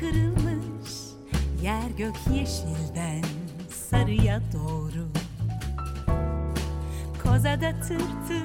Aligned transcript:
Kırılmış 0.00 0.92
yer 1.62 1.90
gök 1.98 2.16
yeşilden 2.34 3.24
sarıya 3.70 4.40
doğru. 4.52 5.08
Kozada 7.22 7.80
tırtı 7.80 8.42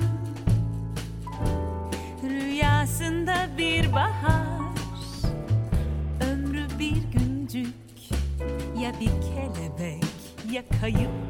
Rüyasında 2.24 3.48
bir 3.58 3.94
bahar. 3.94 4.64
Ömrü 6.32 6.68
bir 6.80 7.20
güncük 7.20 7.74
Ya 8.82 8.92
bir 9.00 9.12
kelebek 9.22 10.04
ya 10.52 10.64
kayıp 10.82 11.23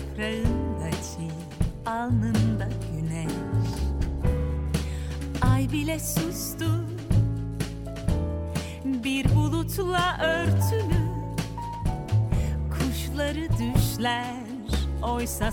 Yaprağında 0.00 0.90
çiğ, 0.90 1.90
alnında 1.90 2.68
güneş. 2.92 3.32
Ay 5.42 5.72
bile 5.72 5.98
sustu. 5.98 6.84
Bir 8.84 9.34
bulutla 9.34 10.18
örtülü 10.22 11.10
Kuşları 12.70 13.48
düşler. 13.48 14.34
Oysa 15.02 15.52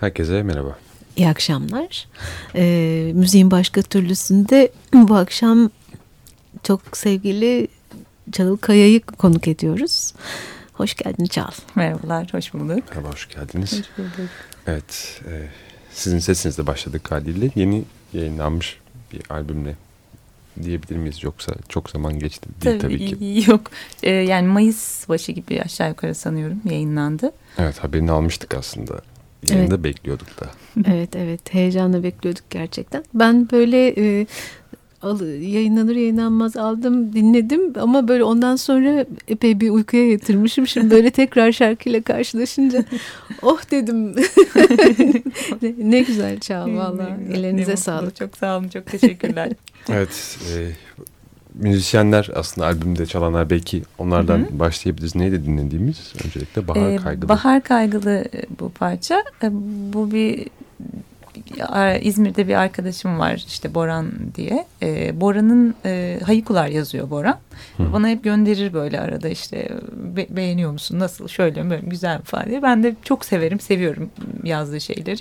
Herkese 0.00 0.42
merhaba. 0.42 0.78
İyi 1.16 1.28
akşamlar. 1.28 2.08
Ee, 2.54 3.12
müziğin 3.14 3.50
başka 3.50 3.82
türlüsünde 3.82 4.72
bu 4.94 5.14
akşam 5.14 5.70
çok 6.62 6.96
sevgili 6.96 7.68
Çağıl 8.32 8.56
Kaya'yı 8.56 9.00
konuk 9.00 9.48
ediyoruz. 9.48 10.14
Hoş 10.72 10.94
geldin 10.94 11.24
Çağıl. 11.24 11.52
Merhabalar, 11.74 12.28
hoş 12.32 12.54
bulduk. 12.54 12.88
Merhaba, 12.88 13.12
hoş 13.12 13.28
geldiniz. 13.28 13.72
Hoş 13.72 13.98
bulduk. 13.98 14.30
Evet, 14.66 15.20
e, 15.28 15.48
sizin 15.92 16.18
sesinizle 16.18 16.66
başladık 16.66 17.10
haliyle. 17.10 17.50
Yeni 17.54 17.84
yayınlanmış 18.12 18.78
bir 19.12 19.22
albümle 19.30 19.76
diyebilir 20.62 20.96
miyiz? 20.96 21.22
Yoksa 21.22 21.52
çok 21.68 21.90
zaman 21.90 22.18
geçti 22.18 22.48
değil 22.64 22.80
tabii, 22.80 22.94
tabii 22.96 23.18
ki. 23.18 23.50
Yok, 23.50 23.70
ee, 24.02 24.10
yani 24.10 24.48
Mayıs 24.48 25.08
başı 25.08 25.32
gibi 25.32 25.62
aşağı 25.62 25.88
yukarı 25.88 26.14
sanıyorum 26.14 26.60
yayınlandı. 26.64 27.32
Evet, 27.58 27.78
haberini 27.78 28.10
almıştık 28.10 28.54
aslında. 28.54 29.00
Yayında 29.48 29.74
evet. 29.74 29.84
bekliyorduk 29.84 30.28
da. 30.40 30.46
evet, 30.92 31.16
evet. 31.16 31.54
Heyecanla 31.54 32.02
bekliyorduk 32.02 32.50
gerçekten. 32.50 33.04
Ben 33.14 33.50
böyle... 33.50 33.94
E, 33.98 34.26
al, 35.02 35.20
yayınlanır 35.40 35.96
yayınlanmaz 35.96 36.56
aldım 36.56 37.12
dinledim 37.12 37.72
ama 37.80 38.08
böyle 38.08 38.24
ondan 38.24 38.56
sonra 38.56 39.06
epey 39.28 39.60
bir 39.60 39.70
uykuya 39.70 40.10
yatırmışım. 40.10 40.66
Şimdi 40.66 40.90
böyle 40.90 41.10
tekrar 41.20 41.52
şarkıyla 41.52 42.02
karşılaşınca 42.02 42.84
oh 43.42 43.70
dedim 43.70 44.14
ne, 45.62 45.74
ne 45.78 46.00
güzel 46.00 46.40
çal 46.40 46.76
valla 46.76 47.18
ellerinize 47.32 47.76
sağlık. 47.76 48.16
Çok 48.16 48.36
sağ 48.36 48.58
olun 48.58 48.68
çok 48.68 48.86
teşekkürler. 48.86 49.52
evet 49.88 50.38
e, 50.56 50.70
müzisyenler 51.54 52.30
aslında 52.34 52.66
albümde 52.66 53.06
çalanlar 53.06 53.50
belki 53.50 53.82
onlardan 53.98 54.38
Hı 54.38 54.42
-hı. 54.42 54.58
başlayabiliriz. 54.58 55.14
Neydi 55.14 55.46
dinlediğimiz? 55.46 56.12
Öncelikle 56.24 56.68
Bahar 56.68 56.90
ee, 56.90 56.96
Kaygılı. 56.96 57.28
Bahar 57.28 57.62
Kaygılı 57.62 58.24
bu 58.60 58.70
parça. 58.70 59.24
Bu 59.92 60.12
bir 60.12 60.46
İzmir'de 62.02 62.48
bir 62.48 62.54
arkadaşım 62.54 63.18
var 63.18 63.44
işte 63.46 63.74
Boran 63.74 64.10
diye. 64.34 64.66
E, 64.82 65.20
Boran'ın 65.20 65.74
e, 65.84 66.20
hayikular 66.24 66.66
yazıyor 66.66 67.10
Boran. 67.10 67.38
Hı. 67.76 67.92
Bana 67.92 68.08
hep 68.08 68.24
gönderir 68.24 68.72
böyle 68.72 69.00
arada 69.00 69.28
işte 69.28 69.68
be, 69.94 70.26
beğeniyor 70.30 70.72
musun 70.72 70.98
nasıl 70.98 71.28
şöyle 71.28 71.62
mi 71.62 71.80
güzel 71.86 72.22
falan 72.22 72.46
diye. 72.46 72.62
Ben 72.62 72.82
de 72.82 72.96
çok 73.02 73.24
severim 73.24 73.60
seviyorum 73.60 74.10
yazdığı 74.44 74.80
şeyleri. 74.80 75.20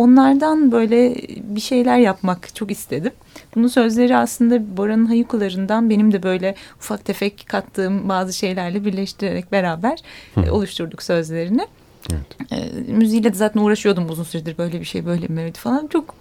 Onlardan 0.00 0.72
böyle 0.72 1.14
bir 1.42 1.60
şeyler 1.60 1.98
yapmak 1.98 2.54
çok 2.54 2.70
istedim. 2.70 3.12
Bunun 3.54 3.66
sözleri 3.66 4.16
aslında 4.16 4.76
Bora'nın 4.76 5.06
hayukularından 5.06 5.90
benim 5.90 6.12
de 6.12 6.22
böyle 6.22 6.54
ufak 6.76 7.04
tefek 7.04 7.44
kattığım 7.48 8.08
bazı 8.08 8.32
şeylerle 8.32 8.84
birleştirerek 8.84 9.52
beraber 9.52 9.98
Hı. 10.34 10.54
oluşturduk 10.54 11.02
sözlerini. 11.02 11.66
Evet. 12.12 12.52
E, 12.52 12.92
müziğiyle 12.92 13.32
de 13.32 13.36
zaten 13.36 13.60
uğraşıyordum 13.60 14.10
uzun 14.10 14.24
süredir 14.24 14.58
böyle 14.58 14.80
bir 14.80 14.84
şey 14.84 15.06
böyle 15.06 15.22
bir 15.22 15.30
melodi 15.30 15.58
falan. 15.58 15.86
Çok 15.86 16.14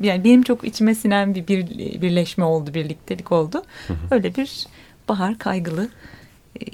yani 0.00 0.24
benim 0.24 0.42
çok 0.42 0.64
içime 0.64 0.94
sinen 0.94 1.34
bir, 1.34 1.46
bir 1.46 1.66
birleşme 2.02 2.44
oldu, 2.44 2.74
birliktelik 2.74 3.32
oldu. 3.32 3.62
Hı 3.86 3.92
hı. 3.92 3.96
Öyle 4.10 4.36
bir 4.36 4.66
Bahar 5.08 5.38
Kaygılı 5.38 5.82
e, 5.82 5.88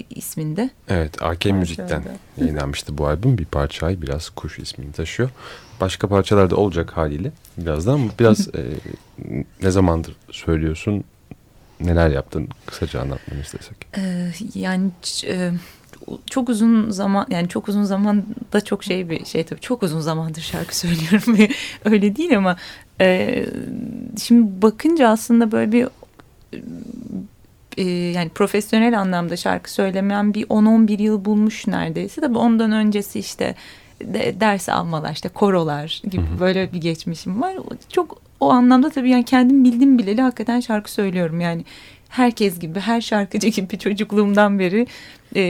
isminde. 0.09 0.69
Evet, 0.87 1.21
AK 1.21 1.45
Müzik'ten 1.45 2.03
yayınlanmıştı 2.37 2.97
bu 2.97 3.07
albüm. 3.07 3.37
Bir 3.37 3.45
parçayı 3.45 4.01
biraz 4.01 4.29
kuş 4.29 4.59
ismini 4.59 4.91
taşıyor. 4.91 5.29
Başka 5.81 6.07
parçalar 6.07 6.49
da 6.49 6.55
olacak 6.55 6.97
haliyle 6.97 7.31
birazdan 7.57 8.09
biraz 8.19 8.47
e, 8.47 8.61
ne 9.61 9.71
zamandır 9.71 10.15
söylüyorsun? 10.31 11.03
Neler 11.79 12.09
yaptın? 12.09 12.49
Kısaca 12.65 13.01
anlatmanı 13.01 13.41
istesek. 13.41 13.77
Ee, 13.97 14.31
yani 14.53 14.89
e, 15.27 15.51
çok 16.29 16.49
uzun 16.49 16.89
zaman 16.89 17.25
yani 17.29 17.49
çok 17.49 17.67
uzun 17.67 17.83
zaman 17.83 18.25
da 18.53 18.61
çok 18.61 18.83
şey 18.83 19.09
bir 19.09 19.25
şey 19.25 19.43
tabii 19.43 19.59
çok 19.59 19.83
uzun 19.83 19.99
zamandır 19.99 20.41
şarkı 20.41 20.77
söylüyorum 20.77 21.55
öyle 21.85 22.15
değil 22.15 22.37
ama 22.37 22.57
e, 23.01 23.45
şimdi 24.23 24.61
bakınca 24.61 25.09
aslında 25.09 25.51
böyle 25.51 25.71
bir 25.71 25.87
e, 27.77 27.83
yani 27.89 28.29
profesyonel 28.29 28.99
anlamda 28.99 29.37
şarkı 29.37 29.71
söylemeyen 29.71 30.33
bir 30.33 30.45
10-11 30.45 31.01
yıl 31.01 31.25
bulmuş 31.25 31.67
neredeyse 31.67 32.21
tabii 32.21 32.37
ondan 32.37 32.71
öncesi 32.71 33.19
işte 33.19 33.55
de, 34.03 34.35
ders 34.39 34.69
almalar 34.69 35.11
işte 35.13 35.29
korolar 35.29 36.01
gibi 36.03 36.21
hı 36.21 36.35
hı. 36.35 36.39
böyle 36.39 36.73
bir 36.73 36.81
geçmişim 36.81 37.41
var 37.41 37.55
çok 37.89 38.21
o 38.39 38.49
anlamda 38.49 38.89
tabii 38.89 39.09
yani 39.09 39.25
kendim 39.25 39.63
bildim 39.63 39.97
bileli 39.97 40.21
hakikaten 40.21 40.59
şarkı 40.59 40.91
söylüyorum 40.91 41.41
yani 41.41 41.65
herkes 42.09 42.59
gibi 42.59 42.79
her 42.79 43.01
şarkıcı 43.01 43.47
gibi 43.61 43.79
çocukluğumdan 43.79 44.59
beri 44.59 44.87
e, 45.35 45.41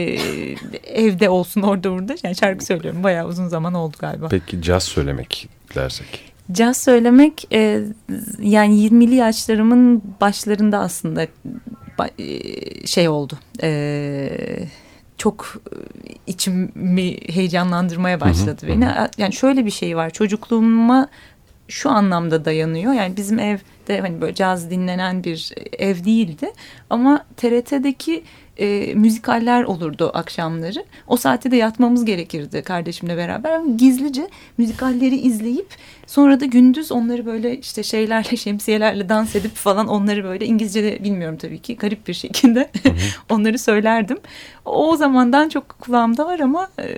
evde 0.84 1.28
olsun 1.28 1.62
orada 1.62 1.92
burada 1.92 2.14
yani 2.22 2.36
şarkı 2.36 2.64
söylüyorum 2.64 3.02
bayağı 3.02 3.28
uzun 3.28 3.48
zaman 3.48 3.74
oldu 3.74 3.96
galiba. 4.00 4.28
Peki 4.28 4.62
caz 4.62 4.82
söylemek 4.82 5.48
dersek? 5.74 6.32
Caz 6.52 6.76
söylemek 6.76 7.52
e, 7.52 7.80
yani 8.40 8.88
20'li 8.88 9.14
yaşlarımın 9.14 10.02
başlarında 10.20 10.78
aslında 10.78 11.26
şey 12.86 13.08
oldu. 13.08 13.38
E, 13.62 14.30
çok 15.18 15.56
içimi 16.26 17.16
heyecanlandırmaya 17.28 18.20
başladı 18.20 18.62
hı 18.62 18.66
hı, 18.66 18.70
beni. 18.70 18.86
Hı. 18.86 19.08
Yani 19.18 19.32
şöyle 19.32 19.66
bir 19.66 19.70
şey 19.70 19.96
var 19.96 20.10
çocukluğuma 20.10 21.08
şu 21.68 21.90
anlamda 21.90 22.44
dayanıyor. 22.44 22.92
Yani 22.92 23.16
bizim 23.16 23.38
evde 23.38 24.00
hani 24.00 24.20
böyle 24.20 24.34
caz 24.34 24.70
dinlenen 24.70 25.24
bir 25.24 25.52
ev 25.78 26.04
değildi. 26.04 26.52
Ama 26.90 27.24
TRT'deki 27.36 28.22
e, 28.58 28.94
müzikaller 28.94 29.62
olurdu 29.62 30.10
akşamları. 30.14 30.84
O 31.06 31.16
saatte 31.16 31.50
de 31.50 31.56
yatmamız 31.56 32.04
gerekirdi 32.04 32.62
kardeşimle 32.62 33.16
beraber. 33.16 33.52
Ama 33.52 33.74
gizlice 33.76 34.28
müzikalleri 34.58 35.16
izleyip 35.16 35.68
sonra 36.06 36.40
da 36.40 36.44
gündüz 36.44 36.92
onları 36.92 37.26
böyle 37.26 37.58
işte 37.58 37.82
şeylerle 37.82 38.36
şemsiyelerle 38.36 39.08
dans 39.08 39.36
edip 39.36 39.54
falan 39.54 39.88
onları 39.88 40.24
böyle 40.24 40.46
İngilizce 40.46 40.82
de 40.82 41.04
bilmiyorum 41.04 41.36
tabii 41.36 41.58
ki 41.58 41.76
garip 41.76 42.08
bir 42.08 42.14
şekilde 42.14 42.70
onları 43.30 43.58
söylerdim. 43.58 44.18
O 44.64 44.96
zamandan 44.96 45.48
çok 45.48 45.68
kulağımda 45.68 46.26
var 46.26 46.40
ama 46.40 46.70
e, 46.80 46.96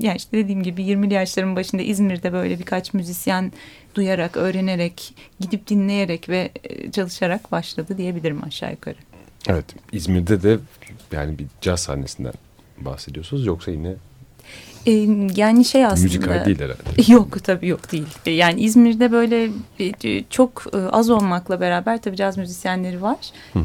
yani 0.00 0.16
işte 0.16 0.38
dediğim 0.38 0.62
gibi 0.62 0.82
20'li 0.82 1.14
yaşlarımın 1.14 1.56
başında 1.56 1.82
İzmir'de 1.82 2.32
böyle 2.32 2.58
birkaç 2.58 2.94
müzisyen 2.94 3.52
duyarak, 3.94 4.36
öğrenerek, 4.36 5.14
gidip 5.40 5.66
dinleyerek 5.66 6.28
ve 6.28 6.50
e, 6.64 6.90
çalışarak 6.90 7.52
başladı 7.52 7.98
diyebilirim 7.98 8.44
aşağı 8.44 8.70
yukarı. 8.70 8.96
Evet, 9.48 9.64
İzmir'de 9.92 10.42
de 10.42 10.58
yani 11.12 11.38
bir 11.38 11.46
caz 11.60 11.80
sahnesinden 11.80 12.32
bahsediyorsunuz 12.80 13.46
yoksa 13.46 13.70
yine 13.70 13.94
e, 14.86 14.90
yani 15.36 15.64
şey 15.64 15.86
aslında. 15.86 16.02
Müzikal 16.02 16.44
değil 16.44 16.58
herhalde. 16.58 17.12
Yok 17.12 17.44
tabii 17.44 17.68
yok 17.68 17.92
değil. 17.92 18.06
E, 18.26 18.30
yani 18.30 18.60
İzmir'de 18.60 19.12
böyle 19.12 19.50
çok 20.30 20.64
az 20.92 21.10
olmakla 21.10 21.60
beraber 21.60 22.02
tabii 22.02 22.16
caz 22.16 22.38
müzisyenleri 22.38 23.02
var. 23.02 23.16
Hı 23.52 23.58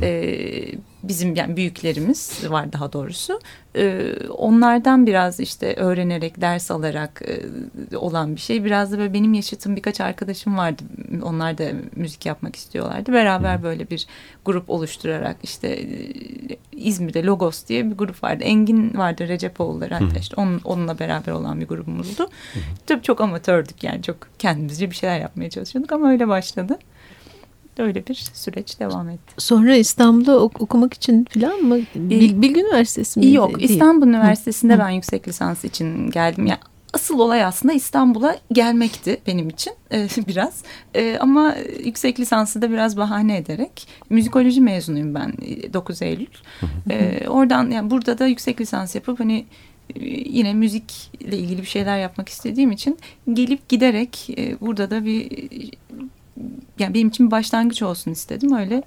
bizim 1.04 1.36
yani 1.36 1.58
büyüklerimiz 1.58 2.50
var 2.50 2.74
daha 2.74 2.94
doğrusu. 2.94 3.40
E, 3.76 4.14
onlardan 4.30 5.08
biraz 5.08 5.40
işte 5.40 5.74
öğrenerek, 5.74 6.42
ders 6.42 6.72
alarak 6.72 7.22
e, 7.92 7.98
olan 7.98 8.36
bir 8.36 8.42
şey. 8.42 8.66
Biraz 8.66 8.92
da 8.92 8.98
böyle 8.98 9.14
benim 9.14 9.34
yaşıtım 9.34 9.76
birkaç 9.76 10.02
arkadaşım 10.02 10.58
vardı. 10.58 10.84
Onlar 11.24 11.58
da 11.58 11.64
müzik 11.96 12.26
yapmak 12.26 12.56
istiyorlardı. 12.56 13.14
Beraber 13.14 13.64
böyle 13.64 13.90
bir 13.90 14.08
grup 14.46 14.70
oluşturarak 14.70 15.38
işte 15.44 15.68
e, 15.68 16.14
İzmir'de 16.72 17.24
Logos 17.24 17.68
diye 17.68 17.92
bir 17.92 17.98
grup 17.98 18.24
vardı. 18.24 18.44
Engin 18.44 18.98
vardı 18.98 19.28
Recepoğulları 19.28 19.94
hatta 19.94 20.20
işte 20.20 20.36
onun, 20.36 20.62
onunla 20.64 21.00
beraber 21.00 21.32
olan 21.32 21.62
bir 21.62 21.68
grubumuzdu. 21.68 22.28
Tabii 22.86 23.02
çok 23.02 23.22
amatördük 23.22 23.84
yani 23.84 24.04
çok 24.04 24.18
kendimizce 24.40 24.92
bir 24.92 24.96
şeyler 24.96 25.20
yapmaya 25.20 25.50
çalışıyorduk 25.50 25.92
ama 25.92 26.10
öyle 26.10 26.28
başladı 26.28 26.78
öyle 27.80 28.08
bir 28.08 28.16
süreç 28.34 28.80
devam 28.80 29.10
etti. 29.10 29.34
Sonra 29.38 29.76
İstanbul'da 29.76 30.40
ok 30.40 30.62
okumak 30.62 30.94
için 30.94 31.26
falan 31.34 31.60
mı? 31.60 31.80
Bil 31.96 32.42
Bilgi 32.42 32.62
Üniversitesi 32.62 33.20
mi? 33.20 33.32
Yok 33.32 33.60
değil. 33.60 33.70
İstanbul 33.70 34.08
Üniversitesi'nde 34.08 34.76
Hı. 34.76 34.80
ben 34.80 34.90
yüksek 34.90 35.28
lisans 35.28 35.66
için 35.66 36.10
geldim. 36.12 36.46
Yani 36.46 36.60
asıl 36.94 37.20
olay 37.20 37.44
aslında 37.44 37.74
İstanbul'a 37.74 38.38
gelmekti 38.52 39.22
benim 39.28 39.50
için 39.50 39.74
e, 39.92 40.08
biraz. 40.28 40.64
E, 40.96 41.18
ama 41.20 41.56
yüksek 41.86 42.20
lisansı 42.20 42.62
da 42.62 42.72
biraz 42.72 42.98
bahane 42.98 43.38
ederek 43.38 43.88
müzikoloji 44.10 44.62
mezunuyum 44.62 45.16
ben 45.16 45.34
9 45.74 46.02
Eylül. 46.02 46.28
E, 46.90 47.28
oradan 47.28 47.72
yani 47.72 47.90
burada 47.90 48.18
da 48.18 48.28
yüksek 48.28 48.62
lisans 48.62 48.96
yapıp 48.96 49.20
hani 49.20 49.46
e, 49.96 50.00
yine 50.30 50.54
müzikle 50.54 51.38
ilgili 51.38 51.62
bir 51.62 51.68
şeyler 51.68 52.00
yapmak 52.00 52.30
istediğim 52.30 52.72
için 52.72 52.98
gelip 53.34 53.70
giderek 53.70 54.30
e, 54.38 54.62
burada 54.62 54.92
da 54.92 55.06
bir 55.06 55.50
yani 56.80 56.94
benim 56.94 57.08
için 57.08 57.26
bir 57.26 57.32
başlangıç 57.32 57.82
olsun 57.82 58.12
istedim. 58.12 58.54
Öyle 58.54 58.84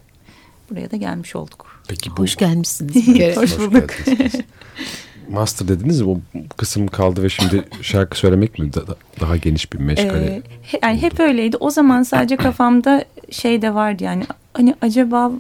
buraya 0.71 0.91
da 0.91 0.97
gelmiş 0.97 1.37
olduk. 1.37 1.83
Peki 1.89 2.11
bu... 2.11 2.23
Hoş 2.23 2.37
gelmişsiniz. 2.37 2.97
Hoş 3.37 3.59
bulduk. 3.59 3.91
Master 5.31 5.69
dediniz 5.69 6.03
o 6.03 6.17
kısım 6.57 6.87
kaldı 6.87 7.23
ve 7.23 7.29
şimdi 7.29 7.65
şarkı 7.83 8.19
söylemek 8.19 8.59
mi 8.59 8.73
daha, 8.73 8.97
daha 9.21 9.37
geniş 9.37 9.73
bir 9.73 9.79
meşgale? 9.79 10.25
Ee, 10.27 10.43
yani 10.83 11.03
hep 11.03 11.21
öyleydi. 11.21 11.57
O 11.57 11.71
zaman 11.71 12.03
sadece 12.03 12.37
kafamda 12.37 13.05
şey 13.31 13.63
de 13.63 13.75
vardı 13.75 14.05
yani 14.05 14.25
hani 14.55 14.75
acaba 14.81 15.33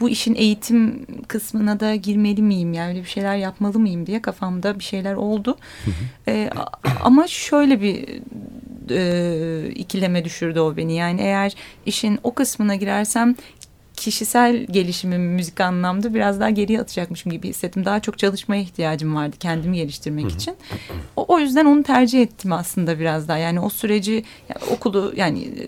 bu 0.00 0.08
işin 0.08 0.34
eğitim 0.34 1.06
kısmına 1.28 1.80
da 1.80 1.94
girmeli 1.94 2.42
miyim 2.42 2.72
yani 2.72 2.98
bir 2.98 3.08
şeyler 3.08 3.36
yapmalı 3.36 3.78
mıyım 3.78 4.06
diye 4.06 4.22
kafamda 4.22 4.78
bir 4.78 4.84
şeyler 4.84 5.14
oldu. 5.14 5.58
Ee, 6.28 6.50
ama 7.00 7.26
şöyle 7.26 7.80
bir 7.80 8.20
e, 8.92 9.70
ikileme 9.74 10.24
düşürdü 10.24 10.60
o 10.60 10.76
beni. 10.76 10.94
Yani 10.94 11.20
eğer 11.20 11.54
işin 11.86 12.18
o 12.22 12.34
kısmına 12.34 12.74
girersem 12.74 13.36
kişisel 13.96 14.66
gelişimim 14.66 15.22
müzik 15.22 15.60
anlamda 15.60 16.14
biraz 16.14 16.40
daha 16.40 16.50
geriye 16.50 16.80
atacakmışım 16.80 17.32
gibi 17.32 17.48
hissettim. 17.48 17.84
Daha 17.84 18.00
çok 18.00 18.18
çalışmaya 18.18 18.62
ihtiyacım 18.62 19.14
vardı 19.14 19.36
kendimi 19.40 19.76
geliştirmek 19.76 20.30
için. 20.30 20.56
O, 21.16 21.24
o 21.34 21.38
yüzden 21.38 21.66
onu 21.66 21.82
tercih 21.82 22.22
ettim 22.22 22.52
aslında 22.52 22.98
biraz 22.98 23.28
daha. 23.28 23.38
Yani 23.38 23.60
o 23.60 23.68
süreci 23.68 24.24
yani 24.48 24.72
okulu 24.72 25.12
yani 25.16 25.42
e, 25.42 25.64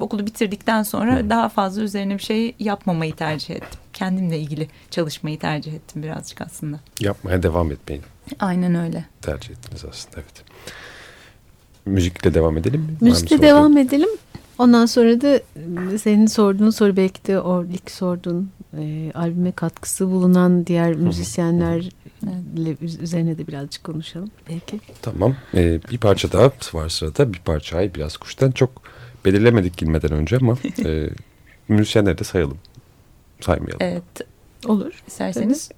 okulu 0.00 0.26
bitirdikten 0.26 0.82
sonra 0.82 1.30
daha 1.30 1.48
fazla 1.48 1.82
üzerine 1.82 2.14
bir 2.14 2.22
şey 2.22 2.54
yapmamayı 2.58 3.14
tercih 3.14 3.54
ettim. 3.54 3.80
Kendimle 3.92 4.38
ilgili 4.38 4.68
çalışmayı 4.90 5.38
tercih 5.38 5.72
ettim 5.72 6.02
birazcık 6.02 6.40
aslında. 6.40 6.80
Yapmaya 7.00 7.42
devam 7.42 7.72
etmeyi 7.72 8.00
Aynen 8.40 8.74
öyle. 8.74 9.04
tercih 9.22 9.50
ettiniz 9.50 9.84
aslında 9.84 10.16
evet. 10.16 10.47
Müzikle 11.88 12.34
devam 12.34 12.56
edelim 12.56 12.80
mi? 12.80 12.96
Müzikle 13.00 13.42
devam 13.42 13.76
edelim. 13.76 14.08
Ondan 14.58 14.86
sonra 14.86 15.20
da 15.20 15.40
e, 15.94 15.98
senin 15.98 16.26
sorduğun 16.26 16.70
soru 16.70 16.96
belki 16.96 17.26
de 17.26 17.40
o 17.40 17.64
ilk 17.64 17.90
sorduğun 17.90 18.50
e, 18.78 19.12
albüme 19.14 19.52
katkısı 19.52 20.10
bulunan 20.10 20.66
diğer 20.66 20.94
müzisyenlerle 20.94 21.90
üzerine 22.80 23.38
de 23.38 23.46
birazcık 23.46 23.84
konuşalım 23.84 24.30
belki. 24.50 24.80
Tamam. 25.02 25.36
Ee, 25.54 25.80
bir 25.90 25.98
parça 25.98 26.32
daha 26.32 26.52
var 26.72 26.88
sırada. 26.88 27.32
Bir 27.32 27.38
parça 27.38 27.76
ay 27.76 27.94
biraz 27.94 28.16
kuştan. 28.16 28.50
Çok 28.50 28.82
belirlemedik 29.24 29.76
girmeden 29.76 30.12
önce 30.12 30.36
ama 30.36 30.58
e, 30.84 31.10
müzisyenleri 31.68 32.18
de 32.18 32.24
sayalım. 32.24 32.58
Saymayalım. 33.40 33.78
Evet. 33.80 34.02
Evet 34.18 34.28
Olur. 34.66 35.02
isterseniz. 35.06 35.70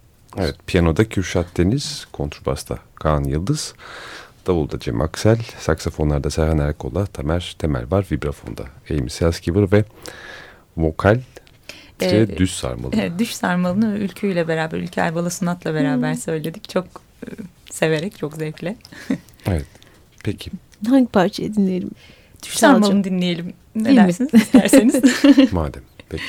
Piyanoda 0.67 1.09
Kürşat 1.09 1.47
Deniz, 1.57 2.07
kontrbasta 2.13 2.79
Kaan 2.95 3.25
Yıldız, 3.25 3.75
davulda 4.51 4.79
Cem 4.79 5.01
Aksel, 5.01 5.39
saksafonlarda 5.59 6.31
Serhan 6.31 6.59
Erkol'a, 6.59 7.07
Tamer 7.07 7.57
Temel 7.59 7.91
var, 7.91 8.07
vibrafonda 8.13 8.65
Amy 8.91 9.11
Selskiver 9.11 9.73
ve 9.73 9.85
vokal 10.77 11.21
Ee, 12.03 12.37
düz 12.37 12.51
sarmalı. 12.51 12.93
Evet, 12.95 13.13
Düş 13.19 13.35
Sarmalı'nı 13.35 13.99
Ülkü 13.99 14.27
ile 14.27 14.49
beraber, 14.49 14.79
Ülke 14.79 15.03
Aybalı 15.03 15.31
Sunat'la 15.31 15.75
beraber 15.75 16.15
söyledik. 16.15 16.69
Çok 16.69 16.85
e, 16.87 17.27
severek, 17.71 18.19
çok 18.19 18.35
zevkle. 18.35 18.77
Peki 20.25 20.51
Hangi 20.89 21.07
parçayı 21.07 21.55
dinleyelim? 21.55 21.91
Düş 22.43 22.57
Çalacağım. 22.57 22.83
Sarmalı'nı 22.83 23.05
dinleyelim. 23.05 23.53
Ne 23.75 23.85
Değil 23.85 23.99
mi? 23.99 24.05
dersiniz 24.07 24.35
isterseniz. 24.35 25.03
madem. 25.53 25.83
Peki. 26.09 26.23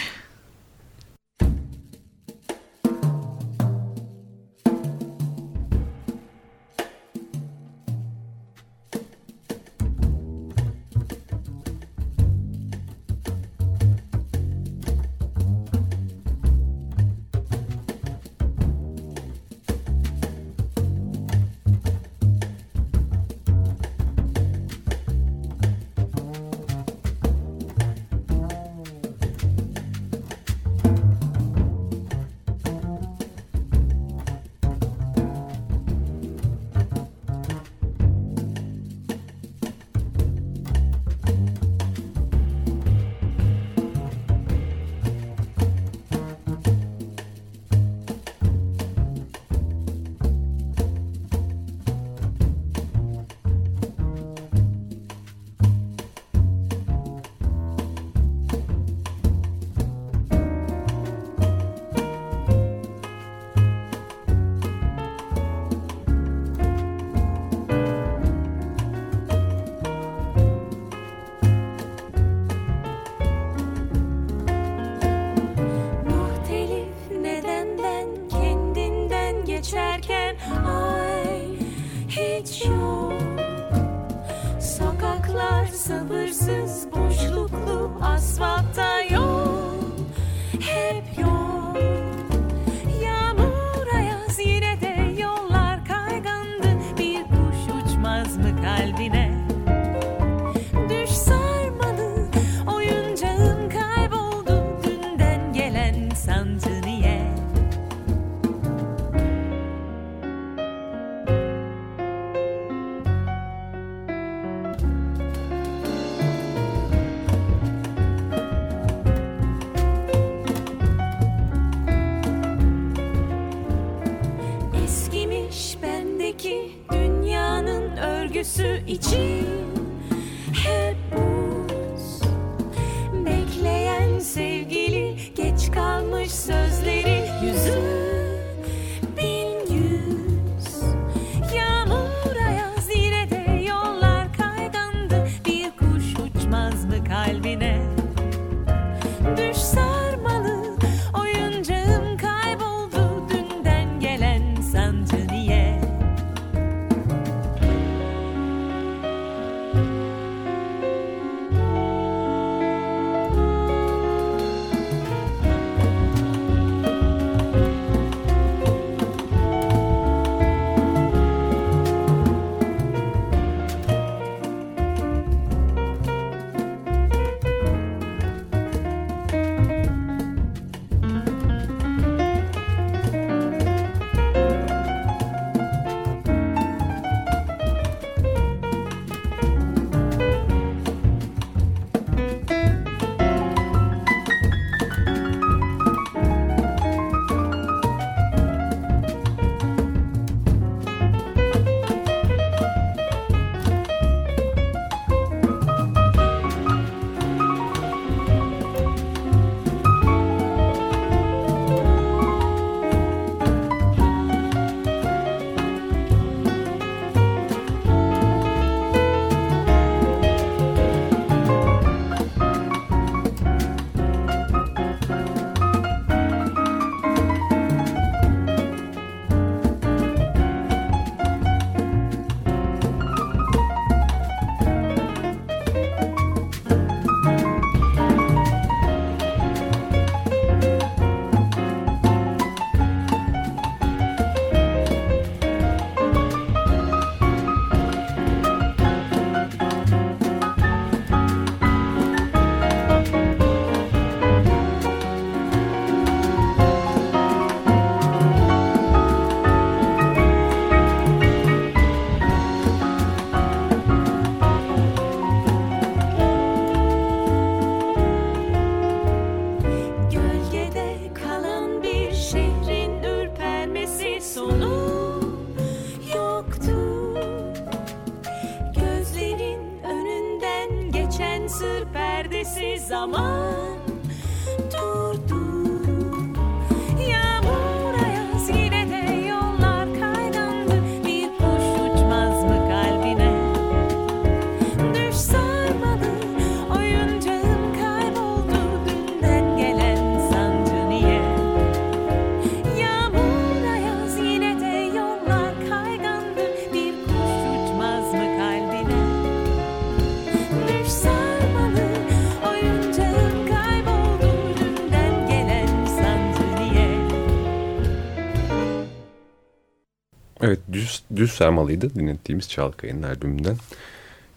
Düz, 320.82 321.04
düz 321.15 321.32
sermalıydı 321.32 321.96
dinlettiğimiz 321.96 322.50
Çalkay'ın 322.50 323.04
albümünden. 323.04 323.58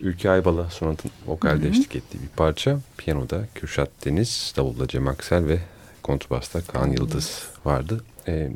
Ülke 0.00 0.30
Aybala 0.30 0.70
sonatın 0.70 1.10
vokalde 1.26 1.68
eşlik 1.68 1.96
ettiği 1.96 2.18
bir 2.22 2.28
parça. 2.36 2.78
Piyanoda 2.96 3.44
Kürşat 3.54 3.90
Deniz, 4.04 4.54
davulda 4.56 4.88
Cem 4.88 5.08
Aksel 5.08 5.46
ve 5.46 5.58
kontrbasta 6.02 6.60
Kaan 6.60 6.90
Yıldız 6.90 7.42
vardı. 7.64 8.04
Ee, 8.28 8.50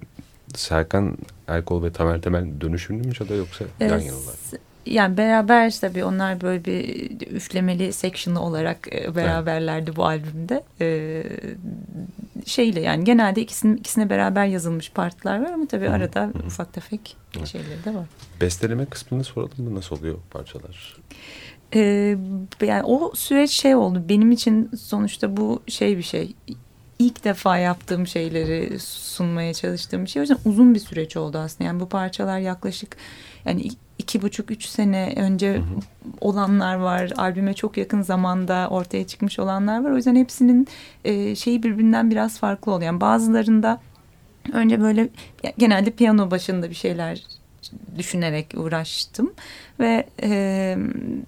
Serkan 0.55 1.19
Erkol 1.49 1.83
ve 1.83 1.93
Tamer 1.93 2.21
Temel 2.23 2.61
dönüşümlü 2.61 3.07
mü 3.09 3.15
çalıyor 3.15 3.39
yoksa 3.39 3.65
yan 3.81 3.91
Evet. 3.91 4.07
yanalar? 4.07 4.35
Yani 4.91 5.17
beraber 5.17 5.79
tabii 5.81 6.05
onlar 6.05 6.41
böyle 6.41 6.65
bir 6.65 7.11
üflemeli 7.31 7.93
section'ı 7.93 8.43
olarak 8.43 8.95
e, 8.95 9.17
beraberlerdi 9.17 9.97
bu 9.97 10.05
albümde. 10.05 10.65
Ee, 10.81 11.23
şeyle 12.47 12.81
yani 12.81 13.05
genelde 13.05 13.41
ikisinin 13.41 13.77
ikisine 13.77 14.11
beraber 14.11 14.47
yazılmış 14.47 14.91
partiler 14.91 15.43
var 15.43 15.53
ama 15.53 15.67
tabii 15.67 15.89
arada 15.89 16.31
ufak 16.47 16.73
tefek 16.73 17.17
şeyleri 17.45 17.85
de 17.85 17.95
var. 17.95 18.07
Besteleme 18.41 18.87
kısmını 18.87 19.25
soralım 19.25 19.65
mı? 19.65 19.75
Nasıl 19.75 19.99
oluyor 19.99 20.19
parçalar? 20.31 20.97
Ee, 21.75 22.17
yani 22.63 22.83
o 22.83 23.13
süreç 23.15 23.51
şey 23.51 23.75
oldu 23.75 24.05
benim 24.09 24.31
için 24.31 24.71
sonuçta 24.81 25.37
bu 25.37 25.63
şey 25.67 25.97
bir 25.97 26.03
şey 26.03 26.35
ilk 26.99 27.25
defa 27.25 27.59
yaptığım 27.59 28.07
şeyleri 28.07 28.79
sunmaya 28.81 29.55
çalıştığım 29.55 30.05
bir 30.05 30.11
şey 30.11 30.21
o 30.21 30.23
yüzden 30.23 30.39
uzun 30.45 30.75
bir 30.75 30.81
süreç 30.81 31.17
oldu 31.17 31.39
aslında 31.39 31.65
yani 31.65 31.81
bu 31.81 31.89
parçalar 31.89 32.39
yaklaşık 32.39 32.97
yani 33.45 33.71
iki 34.09 34.23
buçuk 34.23 34.51
üç 34.51 34.65
sene 34.65 35.15
önce 35.17 35.63
olanlar 36.21 36.75
var 36.75 37.13
albüme 37.17 37.55
çok 37.55 37.77
yakın 37.77 38.03
zamanda 38.03 38.69
ortaya 38.71 39.07
çıkmış 39.07 39.39
olanlar 39.39 39.85
var. 39.85 39.91
O 39.91 39.97
yüzden 39.97 40.17
hepsinin 40.17 40.69
e, 41.05 41.35
şeyi 41.35 41.63
birbirinden 41.63 42.11
biraz 42.11 42.39
farklı 42.39 42.73
oluyor. 42.73 42.87
Yani 42.87 43.01
bazılarında 43.01 43.81
önce 44.53 44.81
böyle 44.81 45.09
genelde 45.59 45.91
piyano 45.91 46.31
başında 46.31 46.71
bir 46.71 46.75
şeyler 46.75 47.23
düşünerek 47.99 48.47
uğraştım. 48.57 49.33
Ve 49.81 50.07
e, 50.23 50.77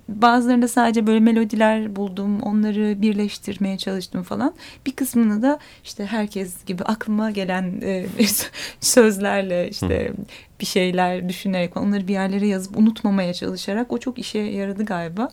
bazılarında 0.09 0.68
sadece 0.68 1.07
böyle 1.07 1.20
melodiler 1.20 1.96
buldum 1.96 2.40
onları 2.40 3.03
birleştirmeye 3.03 3.79
çalıştım 3.79 4.22
falan. 4.22 4.55
Bir 4.87 4.92
kısmını 4.92 5.42
da 5.42 5.59
işte 5.85 6.07
herkes 6.07 6.64
gibi 6.64 6.83
aklıma 6.85 7.31
gelen 7.31 7.81
e, 7.83 8.07
sözlerle 8.81 9.68
işte 9.68 10.12
bir 10.61 10.66
şeyler 10.66 11.29
düşünerek 11.29 11.76
onları 11.76 12.09
bir 12.09 12.12
yerlere 12.12 12.46
yazıp 12.46 12.79
unutmamaya 12.79 13.35
çalışarak 13.35 13.92
o 13.92 13.98
çok 13.98 14.18
işe 14.18 14.38
yaradı 14.38 14.85
galiba. 14.85 15.29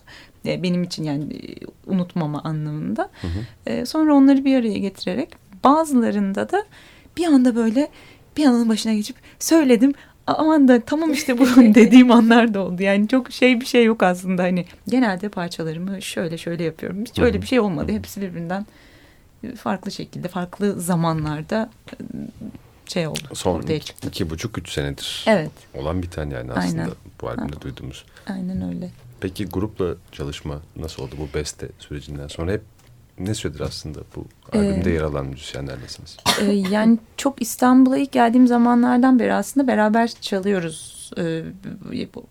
E, 0.46 0.64
benim 0.64 0.84
için 0.84 1.04
yani 1.04 1.24
e, 1.34 1.56
unutmama 1.86 2.42
anlamında. 2.44 3.10
E, 3.66 3.86
sonra 3.86 4.14
onları 4.14 4.46
bir 4.46 4.56
araya 4.56 4.78
getirerek 4.78 5.30
bazılarında 5.64 6.52
da 6.52 6.66
bir 7.18 7.26
anda 7.26 7.56
böyle 7.56 7.88
piyanonun 8.36 8.70
başına 8.70 8.94
geçip 8.94 9.16
söyledim 9.40 9.94
aman 10.34 10.68
da 10.68 10.82
tamam 10.82 11.12
işte 11.14 11.38
bu 11.38 11.46
dediğim 11.58 12.12
anlar 12.12 12.54
da 12.54 12.60
oldu. 12.60 12.84
Yani 12.84 13.08
çok 13.08 13.32
şey 13.32 13.62
bir 13.62 13.66
şey 13.66 13.86
yok 13.86 14.04
aslında 14.04 14.44
hani 14.44 14.66
genelde 14.88 15.30
parçalarımı 15.30 16.02
şöyle 16.02 16.38
şöyle 16.38 16.64
yapıyorum. 16.64 17.06
Hiç 17.06 17.20
öyle 17.20 17.42
bir 17.42 17.48
şey 17.48 17.60
olmadı. 17.60 17.92
Hepsi 17.92 18.22
birbirinden 18.22 18.66
farklı 19.58 19.92
şekilde 19.92 20.28
farklı 20.28 20.82
zamanlarda 20.82 21.70
şey 22.88 23.08
oldu. 23.08 23.20
Son 23.34 23.56
ortaya 23.56 23.76
iki, 23.76 23.86
çıktı. 23.86 24.08
iki 24.08 24.30
buçuk 24.30 24.58
üç 24.58 24.70
senedir 24.72 25.24
Evet 25.28 25.52
olan 25.74 26.02
bir 26.02 26.10
tane 26.10 26.34
yani 26.34 26.52
aslında 26.52 26.82
Aynen. 26.82 26.96
bu 27.22 27.30
albümde 27.30 27.62
duyduğumuz. 27.62 28.06
aynen 28.30 28.62
öyle. 28.70 28.90
Peki 29.20 29.46
grupla 29.46 29.96
çalışma 30.12 30.62
nasıl 30.76 31.04
oldu 31.04 31.16
bu 31.20 31.38
beste 31.38 31.68
sürecinden 31.80 32.28
sonra? 32.28 32.52
Hep 32.52 32.62
ne 33.20 33.34
süredir 33.34 33.60
aslında 33.60 34.00
bu 34.16 34.26
albümde 34.54 34.90
Ee, 34.90 34.94
yer 34.94 35.02
alan 35.02 35.26
müzisyenlerlesiniz? 35.26 36.18
Ee, 36.42 36.46
yani 36.52 36.98
çok 37.18 37.42
İstanbul'a 37.42 37.98
ilk 37.98 38.12
geldiğim 38.12 38.48
zamanlardan 38.48 39.20
beri 39.20 39.34
aslında 39.34 39.68
beraber 39.68 40.08
çalıyoruz 40.08 41.12
e, 41.18 41.44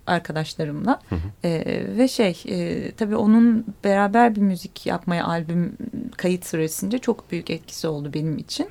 arkadaşlarımla 0.07 1.01
Ee, 1.45 1.85
ve 1.97 2.09
şey 2.09 2.43
e, 2.49 2.93
tabii 2.93 3.17
onun 3.17 3.65
beraber 3.85 4.37
bir 4.37 4.41
müzik 4.41 4.87
yapmaya 4.87 5.27
albüm 5.27 5.77
kayıt 6.17 6.47
süresince 6.47 6.99
çok 6.99 7.31
büyük 7.31 7.51
etkisi 7.51 7.89
oldu 7.89 8.11
benim 8.15 8.39
için. 8.39 8.69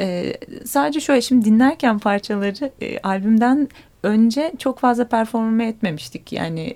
Ee, 0.00 0.34
sadece 0.64 1.00
şöyle 1.00 1.22
şimdi 1.22 1.44
dinlerken 1.44 1.98
parçaları 1.98 2.70
e, 2.80 2.98
albümden 2.98 3.68
önce 4.02 4.52
çok 4.58 4.78
fazla 4.78 5.08
performe 5.08 5.66
etmemiştik. 5.68 6.32
Yani 6.32 6.74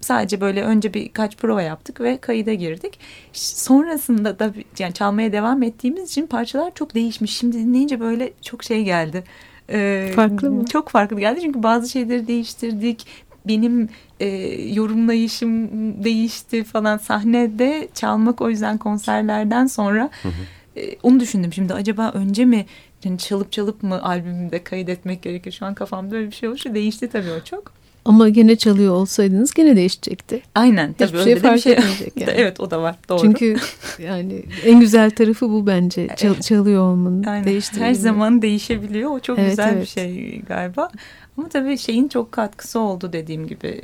sadece 0.00 0.40
böyle 0.40 0.62
önce 0.62 0.94
birkaç 0.94 1.36
prova 1.36 1.62
yaptık 1.62 2.00
ve 2.00 2.16
kayıda 2.16 2.54
girdik. 2.54 2.98
Sonrasında 3.32 4.38
da 4.38 4.54
yani 4.78 4.94
çalmaya 4.94 5.32
devam 5.32 5.62
ettiğimiz 5.62 6.10
için 6.10 6.26
parçalar 6.26 6.74
çok 6.74 6.94
değişmiş. 6.94 7.36
Şimdi 7.36 7.58
dinleyince 7.58 8.00
böyle 8.00 8.32
çok 8.42 8.64
şey 8.64 8.84
geldi. 8.84 9.24
Ee, 9.70 10.12
Farklı 10.16 10.50
mı? 10.50 10.66
Çok 10.66 10.88
farklı 10.88 11.20
geldi 11.20 11.40
çünkü 11.42 11.62
bazı 11.62 11.88
şeyleri 11.88 12.26
değiştirdik. 12.26 13.06
Benim 13.46 13.88
e, 14.20 14.26
yorumlayışım 14.72 15.68
değişti 16.04 16.64
falan 16.64 16.98
sahnede 16.98 17.88
çalmak 17.94 18.40
o 18.40 18.50
yüzden 18.50 18.78
konserlerden 18.78 19.66
sonra 19.66 20.10
e, 20.76 20.96
onu 21.02 21.20
düşündüm 21.20 21.52
şimdi 21.52 21.74
acaba 21.74 22.10
önce 22.14 22.44
mi 22.44 22.66
yani 23.04 23.18
çalıp 23.18 23.52
çalıp 23.52 23.82
mı 23.82 24.02
albümümde 24.02 24.64
kaydetmek 24.64 25.22
gerekir 25.22 25.52
şu 25.52 25.66
an 25.66 25.74
kafamda 25.74 26.16
öyle 26.16 26.26
bir 26.26 26.34
şey 26.34 26.48
oluştu 26.48 26.74
değişti 26.74 27.08
tabii 27.08 27.30
o 27.30 27.44
çok. 27.44 27.72
Ama 28.04 28.28
gene 28.28 28.56
çalıyor 28.56 28.94
olsaydınız 28.94 29.54
gene 29.54 29.76
değişecekti. 29.76 30.42
Aynen 30.54 30.92
tabii 30.92 31.06
Hiçbir 31.08 31.18
öyle 31.18 31.30
şey 31.32 31.40
fark 31.42 31.56
bir 31.56 31.60
şey. 31.60 31.72
etmeyecek 31.72 32.12
yani. 32.20 32.30
evet 32.36 32.60
o 32.60 32.70
da 32.70 32.82
var 32.82 32.96
doğru. 33.08 33.20
Çünkü 33.20 33.56
yani 33.98 34.42
en 34.64 34.80
güzel 34.80 35.10
tarafı 35.10 35.50
bu 35.50 35.66
bence. 35.66 36.08
Çal- 36.16 36.40
çalıyor 36.40 36.82
olmanın. 36.82 37.24
Aynen. 37.24 37.60
Her 37.78 37.94
zaman 37.94 38.42
değişebiliyor. 38.42 39.10
O 39.10 39.20
çok 39.20 39.38
Evet, 39.38 39.50
güzel 39.50 39.72
bir 39.72 39.76
evet. 39.76 39.88
şey 39.88 40.40
galiba. 40.48 40.90
Ama 41.38 41.48
tabii 41.48 41.78
şeyin 41.78 42.08
çok 42.08 42.32
katkısı 42.32 42.80
oldu 42.80 43.12
dediğim 43.12 43.46
gibi 43.46 43.80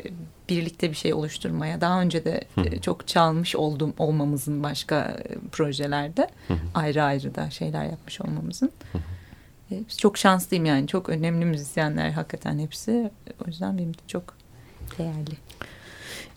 birlikte 0.48 0.90
bir 0.90 0.96
şey 0.96 1.14
oluşturmaya. 1.14 1.80
Daha 1.80 2.00
önce 2.00 2.24
de 2.24 2.40
e, 2.56 2.80
çok 2.80 3.06
çalmış 3.08 3.56
oldum 3.56 3.94
olmamızın 3.98 4.62
başka 4.62 4.96
e, 5.00 5.34
projelerde 5.52 6.28
ayrı 6.74 7.02
ayrı 7.02 7.34
da 7.34 7.50
şeyler 7.50 7.84
yapmış 7.84 8.20
olmamızın. 8.20 8.72
E, 9.70 9.84
Çok 9.98 10.18
şanslıyım 10.18 10.64
yani. 10.64 10.86
Çok 10.86 11.08
önemli 11.08 11.44
müzisyenler 11.44 12.10
hakikaten 12.10 12.58
hepsi. 12.58 13.10
O 13.44 13.46
yüzden 13.46 13.78
benim 13.78 13.90
için 13.90 14.06
çok 14.06 14.34
değerli. 14.98 15.36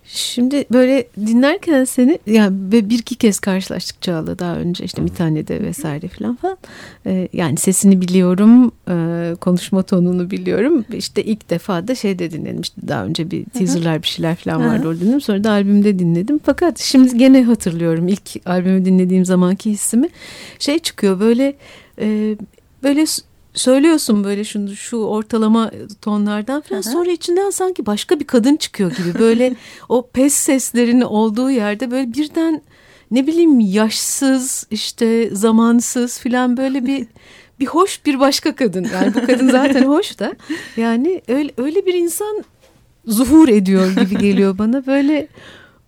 Şimdi 0.09 0.65
böyle 0.71 1.07
dinlerken 1.25 1.83
seni 1.83 2.19
yani 2.27 2.71
bir 2.71 2.99
iki 2.99 3.15
kez 3.15 3.39
karşılaştık 3.39 4.01
Çağla 4.01 4.39
daha 4.39 4.55
önce 4.55 4.83
işte 4.83 5.05
bir 5.05 5.13
tane 5.13 5.47
de 5.47 5.61
vesaire 5.61 6.07
falan 6.07 6.35
falan. 6.35 6.57
Ee, 7.05 7.27
yani 7.33 7.57
sesini 7.57 8.01
biliyorum, 8.01 8.71
e, 8.89 9.35
konuşma 9.35 9.83
tonunu 9.83 10.31
biliyorum. 10.31 10.85
İşte 10.93 11.23
ilk 11.23 11.49
defa 11.49 11.87
da 11.87 11.95
şeyde 11.95 12.31
dinledim 12.31 12.61
işte 12.61 12.81
daha 12.87 13.05
önce 13.05 13.31
bir 13.31 13.45
teaserlar 13.45 14.01
bir 14.01 14.07
şeyler 14.07 14.35
falan 14.35 14.65
vardı 14.65 14.87
orada 14.87 14.99
dinledim. 14.99 15.21
Sonra 15.21 15.43
da 15.43 15.51
albümde 15.51 15.99
dinledim. 15.99 16.39
Fakat 16.43 16.79
şimdi 16.79 17.17
gene 17.17 17.43
hatırlıyorum 17.43 18.07
ilk 18.07 18.47
albümü 18.47 18.85
dinlediğim 18.85 19.25
zamanki 19.25 19.71
hissimi. 19.71 20.09
Şey 20.59 20.79
çıkıyor 20.79 21.19
böyle 21.19 21.55
e, 22.01 22.37
böyle 22.83 23.05
söylüyorsun 23.57 24.23
böyle 24.23 24.43
şunu 24.43 24.75
şu 24.75 24.97
ortalama 24.97 25.71
tonlardan 26.01 26.61
falan. 26.61 26.81
Hı. 26.81 26.89
sonra 26.89 27.11
içinden 27.11 27.49
sanki 27.49 27.85
başka 27.85 28.19
bir 28.19 28.27
kadın 28.27 28.55
çıkıyor 28.55 28.91
gibi. 28.91 29.19
Böyle 29.19 29.55
o 29.89 30.07
pes 30.07 30.33
seslerin 30.33 31.01
olduğu 31.01 31.51
yerde 31.51 31.91
böyle 31.91 32.13
birden 32.13 32.61
ne 33.11 33.27
bileyim 33.27 33.59
yaşsız 33.59 34.67
işte 34.71 35.29
zamansız 35.35 36.19
filan 36.19 36.57
böyle 36.57 36.85
bir 36.85 37.07
bir 37.59 37.65
hoş 37.65 38.05
bir 38.05 38.19
başka 38.19 38.55
kadın. 38.55 38.87
Yani 38.93 39.15
bu 39.15 39.25
kadın 39.25 39.49
zaten 39.49 39.83
hoş 39.83 40.19
da. 40.19 40.33
Yani 40.77 41.21
öyle 41.27 41.51
öyle 41.57 41.85
bir 41.85 41.93
insan 41.93 42.43
zuhur 43.05 43.49
ediyor 43.49 43.91
gibi 43.91 44.17
geliyor 44.17 44.57
bana. 44.57 44.85
Böyle 44.85 45.27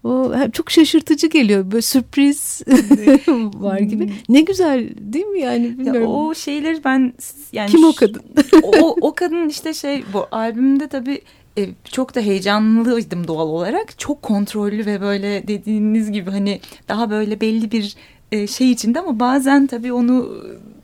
o 0.03 0.33
çok 0.53 0.71
şaşırtıcı 0.71 1.27
geliyor 1.27 1.71
böyle 1.71 1.81
sürpriz 1.81 2.61
var 3.53 3.79
gibi 3.79 4.13
ne 4.29 4.41
güzel 4.41 4.89
değil 4.99 5.25
mi 5.25 5.39
yani 5.41 5.65
Ya 5.67 5.77
bilmiyorum. 5.77 6.07
o 6.07 6.35
şeyleri 6.35 6.83
ben 6.83 7.13
yani 7.53 7.69
Kim 7.71 7.83
o 7.83 7.93
kadın? 7.95 8.21
o, 8.63 8.95
o 9.01 9.15
kadın 9.15 9.49
işte 9.49 9.73
şey 9.73 10.03
bu 10.13 10.25
albümde 10.31 10.87
tabii 10.87 11.21
e, 11.57 11.65
çok 11.91 12.15
da 12.15 12.19
heyecanlıydım 12.21 13.27
doğal 13.27 13.47
olarak. 13.47 13.99
Çok 13.99 14.21
kontrollü 14.21 14.85
ve 14.85 15.01
böyle 15.01 15.47
dediğiniz 15.47 16.11
gibi 16.11 16.29
hani 16.31 16.59
daha 16.89 17.09
böyle 17.09 17.41
belli 17.41 17.71
bir 17.71 17.95
e, 18.31 18.47
şey 18.47 18.71
içinde 18.71 18.99
ama 18.99 19.19
bazen 19.19 19.67
tabii 19.67 19.93
onu 19.93 20.35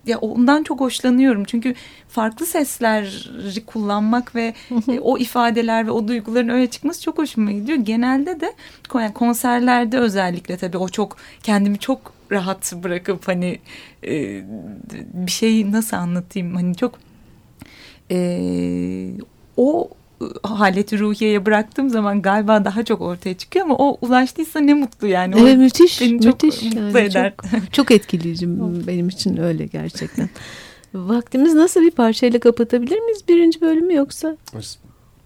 ya 0.06 0.18
ondan 0.18 0.64
çok 0.64 0.80
hoşlanıyorum. 0.80 1.44
Çünkü 1.44 1.76
farklı 2.10 2.46
sesleri 2.46 3.66
kullanmak 3.66 4.36
ve 4.36 4.54
e, 4.90 5.00
o 5.00 5.18
ifadeler 5.18 5.88
ve 5.88 5.92
o 5.92 6.08
duyguların 6.08 6.50
öyle 6.50 6.68
çıkması 6.70 7.02
çok 7.02 7.18
hoşuma 7.18 7.52
gidiyor. 7.52 7.78
Genelde 7.78 8.40
de 8.40 8.54
yani 8.96 9.14
konserlerde 9.14 10.00
özellikle 10.00 10.58
tabii 10.58 10.78
o 10.78 10.90
çok 10.90 11.18
kendimi 11.44 11.80
çok 11.80 12.14
rahat 12.32 12.74
bırakıp 12.84 13.28
hani 13.28 13.60
e, 14.08 14.44
bir 15.14 15.32
şeyi 15.32 15.72
nasıl 15.72 15.98
anlatayım 15.98 16.56
hani 16.56 16.76
çok 16.76 17.00
e, 18.12 18.18
o 19.58 19.90
haleti 20.44 21.00
ruhiyeye 21.00 21.46
bıraktığım 21.46 21.90
zaman 21.90 22.22
galiba 22.22 22.66
daha 22.66 22.86
çok 22.86 23.02
ortaya 23.02 23.38
çıkıyor 23.38 23.66
ama 23.66 23.76
o 23.78 23.98
ulaştıysa 24.02 24.60
ne 24.60 24.74
mutlu 24.74 25.08
yani. 25.08 25.36
Evet, 25.40 25.58
müthiş, 25.58 26.02
beni 26.02 26.14
müthiş. 26.14 26.56
çok 26.56 26.64
yani 26.64 26.80
mutlu 26.80 27.00
eder. 27.00 27.34
Çok, 27.52 27.74
çok 27.74 27.92
etkileyici 27.92 28.48
benim 28.88 29.10
için 29.10 29.38
öyle 29.38 29.66
gerçekten. 29.66 30.30
Vaktimiz 30.94 31.54
nasıl 31.54 31.82
bir 31.82 31.92
parçayla 31.92 32.40
kapatabilir 32.40 33.00
miyiz 33.00 33.28
birinci 33.28 33.62
bölümü 33.62 33.94
yoksa? 33.94 34.38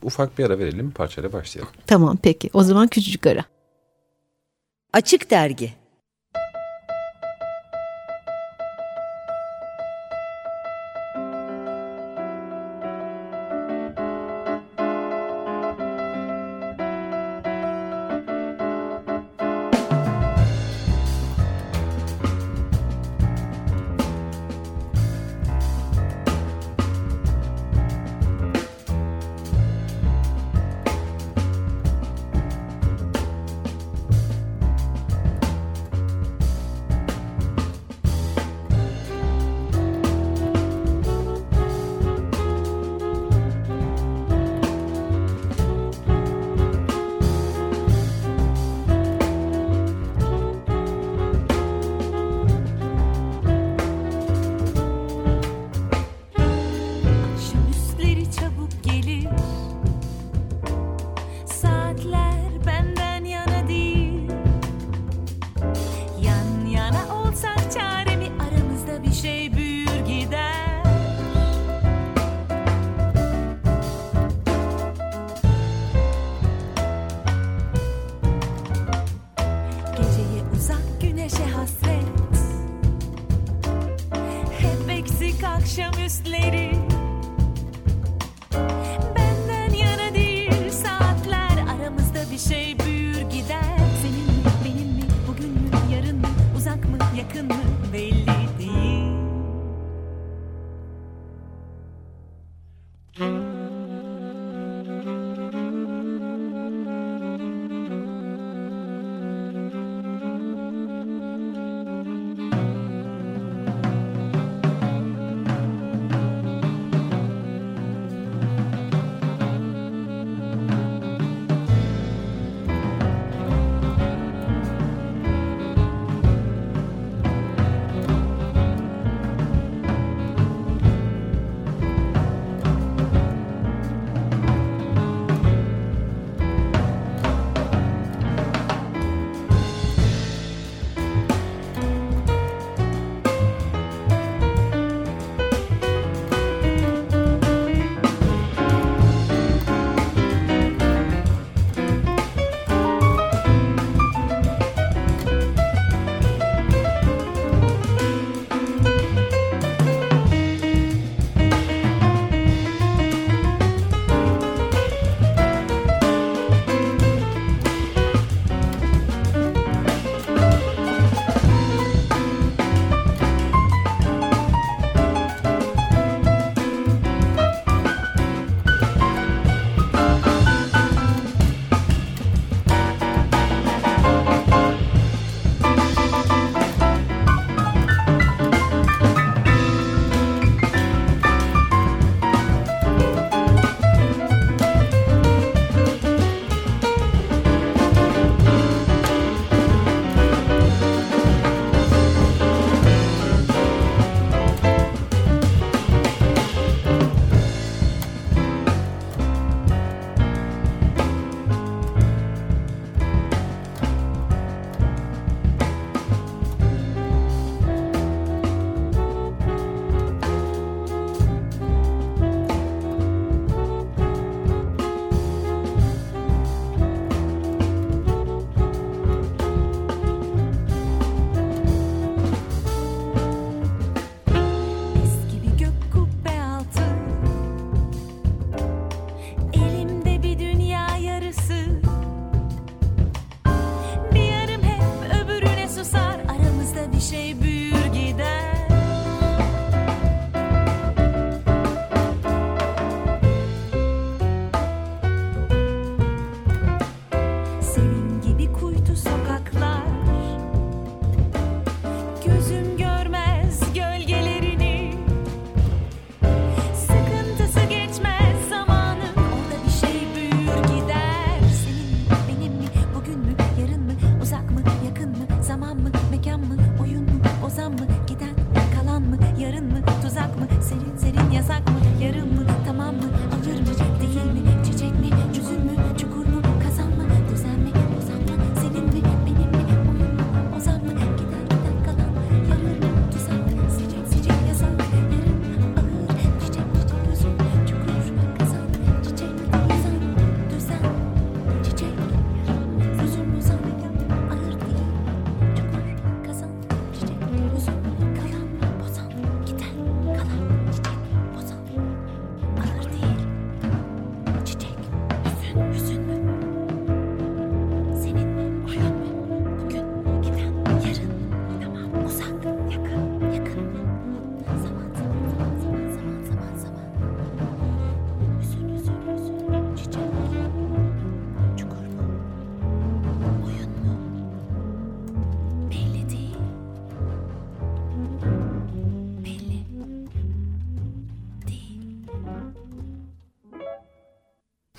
Ufak 0.03 0.37
bir 0.39 0.43
ara 0.43 0.59
verelim 0.59 0.91
parçayla 0.91 1.33
başlayalım. 1.33 1.73
Tamam 1.87 2.17
peki 2.23 2.49
o 2.53 2.63
zaman 2.63 2.87
küçücük 2.87 3.27
ara. 3.27 3.45
Açık 4.93 5.31
Dergi 5.31 5.73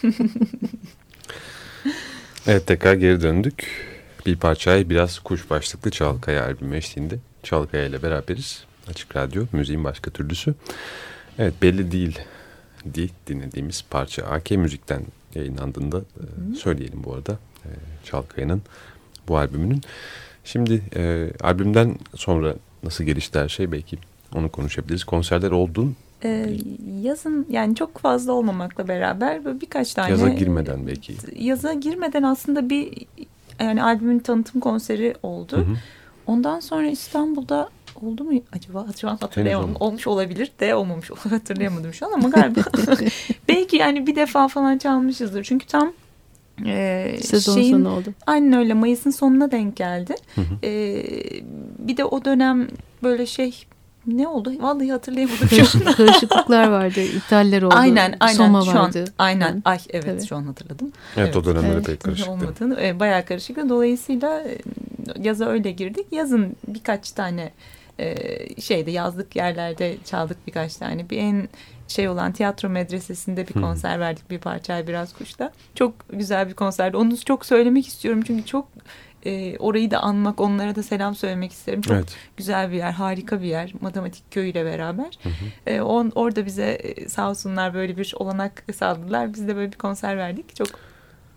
Evet 2.47 2.67
tekrar 2.67 2.95
geri 2.95 3.23
döndük. 3.23 3.67
Bir 4.27 4.37
parçayı 4.37 4.91
biraz 4.91 5.19
kuş 5.19 5.51
başlıklı 5.51 5.91
Çalkaya 5.91 6.45
albümü 6.45 6.77
eşliğinde. 6.77 7.19
Çalkaya 7.43 7.87
ile 7.87 8.03
beraberiz. 8.03 8.65
Açık 8.89 9.17
Radyo, 9.17 9.45
müziğin 9.53 9.85
başka 9.85 10.11
türlüsü. 10.11 10.55
Evet 11.39 11.55
belli 11.63 11.93
değil 11.93 12.19
diye 12.95 13.09
dinlediğimiz 13.27 13.85
parça 13.91 14.23
AK 14.23 14.51
Müzik'ten 14.51 15.03
yayınlandığında 15.35 15.99
e, 15.99 16.55
söyleyelim 16.55 17.05
bu 17.05 17.15
arada. 17.15 17.33
E, 17.65 17.69
Çalkaya'nın 18.05 18.63
bu 19.29 19.39
albümünün. 19.39 19.81
Şimdi 20.45 20.83
e, 20.97 21.31
albümden 21.41 21.99
sonra 22.15 22.55
nasıl 22.83 23.05
gelişti 23.05 23.39
her 23.39 23.49
şey 23.49 23.73
belki 23.73 23.99
onu 24.35 24.51
konuşabiliriz. 24.51 25.05
Konserler 25.05 25.51
oldu. 25.51 25.93
Ee, 26.25 26.57
yazın 27.03 27.47
yani 27.51 27.75
çok 27.75 27.99
fazla 27.99 28.33
olmamakla 28.33 28.89
beraber 28.89 29.45
böyle 29.45 29.61
birkaç 29.61 29.95
tane 29.95 30.11
Yaza 30.11 30.29
girmeden 30.29 30.87
belki. 30.87 31.15
yaza 31.37 31.73
girmeden 31.73 32.23
aslında 32.23 32.71
bir 32.71 33.07
yani 33.61 33.83
albümün 33.83 34.19
tanıtım 34.19 34.61
konseri 34.61 35.15
oldu. 35.23 35.57
Hı 35.57 35.61
hı. 35.61 35.77
Ondan 36.27 36.61
sonra 36.61 36.87
İstanbul'da 36.87 37.69
oldu 38.03 38.25
mu 38.25 38.41
acaba? 38.53 38.87
Şu 39.01 39.09
an 39.09 39.17
hatırlayamadım. 39.17 39.77
Olmuş 39.81 40.07
olabilir 40.07 40.53
de 40.61 40.75
olmamış 40.75 41.11
olabilir. 41.11 41.31
Hatırlayamadım 41.31 41.95
şu 41.95 42.07
an 42.07 42.13
ama 42.13 42.29
galiba 42.29 42.61
belki 43.49 43.77
yani 43.77 44.07
bir 44.07 44.17
defa 44.17 44.49
falan 44.49 44.79
çalmışızdır. 44.79 45.45
Çünkü 45.45 45.67
tam 45.67 45.93
e, 46.67 47.17
Sezon 47.23 47.55
şeyin, 47.55 47.73
sonu 47.73 47.97
oldu. 47.97 48.15
Aynen 48.27 48.53
öyle 48.53 48.75
Mayıs'ın 48.75 49.11
sonuna 49.11 49.51
denk 49.51 49.77
geldi. 49.77 50.15
Hı 50.35 50.41
hı. 50.41 50.67
E, 50.67 51.03
bir 51.79 51.97
de 51.97 52.05
o 52.05 52.25
dönem 52.25 52.69
böyle 53.03 53.27
şey 53.27 53.65
ne 54.07 54.29
oldu? 54.29 54.53
Vallahi 54.61 54.93
hatırlayamadım 54.93 55.49
şu 55.49 55.57
Karışık- 55.57 55.87
an. 55.89 55.93
karışıklıklar 55.95 56.69
vardı, 56.69 57.01
italler 57.01 57.63
oldu. 57.63 57.75
Aynen 57.79 58.17
aynen 58.21 58.35
Soma 58.37 58.63
şu 58.63 58.71
an 58.71 58.77
vardı. 58.77 59.05
aynen 59.19 59.53
Hı. 59.57 59.61
ay 59.65 59.79
evet 59.91 60.05
Tabii. 60.05 60.27
şu 60.27 60.37
an 60.37 60.43
hatırladım. 60.43 60.93
Evet, 61.17 61.37
o 61.37 61.45
dönemler 61.45 61.71
Evet. 61.75 61.87
pek 61.87 62.01
karışıktı. 62.01 62.31
Olmadığını 62.33 62.81
e, 62.83 63.01
bayağı 63.01 63.25
karışıktı. 63.25 63.69
Dolayısıyla 63.69 64.41
e, 64.43 64.59
yaza 65.23 65.47
öyle 65.47 65.71
girdik. 65.71 66.07
Yazın 66.13 66.57
birkaç 66.69 67.11
tane 67.13 67.53
e, 68.01 68.17
şeyde 68.61 68.91
yazlık 68.91 69.37
yerlerde 69.37 69.97
çaldık 70.05 70.37
birkaç 70.47 70.77
tane. 70.77 71.11
Bir 71.11 71.19
en 71.19 71.49
şey 71.89 72.09
olan 72.09 72.33
tiyatro 72.33 72.69
medresesinde 72.69 73.49
bir 73.49 73.55
Hı. 73.55 73.61
konser 73.61 74.01
verdik 74.01 74.31
bir 74.31 74.39
parçayı 74.39 74.87
biraz 74.87 75.13
kuşta. 75.13 75.53
Çok 75.75 75.95
güzel 76.13 76.49
bir 76.49 76.55
konserdi. 76.55 76.97
Onu 76.97 77.17
çok 77.17 77.47
söylemek 77.47 77.87
istiyorum 77.89 78.23
çünkü 78.27 78.47
çok 78.47 78.69
e, 79.27 79.57
orayı 79.59 79.91
da 79.91 79.99
anmak, 80.01 80.41
onlara 80.41 80.75
da 80.77 80.83
selam 80.83 81.15
söylemek 81.15 81.53
isterim. 81.53 81.81
Çok 81.81 81.95
Evet. 81.97 82.17
güzel 82.37 82.71
bir 82.71 82.77
yer, 82.77 82.93
harika 82.93 83.43
bir 83.43 83.47
yer. 83.47 83.73
Matematik 83.81 84.31
köyüyle 84.31 84.65
beraber. 84.65 85.19
Hı 85.23 85.29
hı. 85.29 85.71
E, 85.71 85.83
on, 85.83 86.13
orada 86.15 86.47
bize 86.47 86.65
e, 86.71 87.09
sağ 87.09 87.31
olsunlar 87.31 87.75
böyle 87.75 87.97
bir 87.97 88.15
olanak 88.17 88.65
sağladılar. 88.75 89.35
Biz 89.35 89.49
de 89.49 89.57
böyle 89.57 89.73
bir 89.73 89.79
konser 89.79 90.17
verdik. 90.17 90.57
Çok 90.57 90.69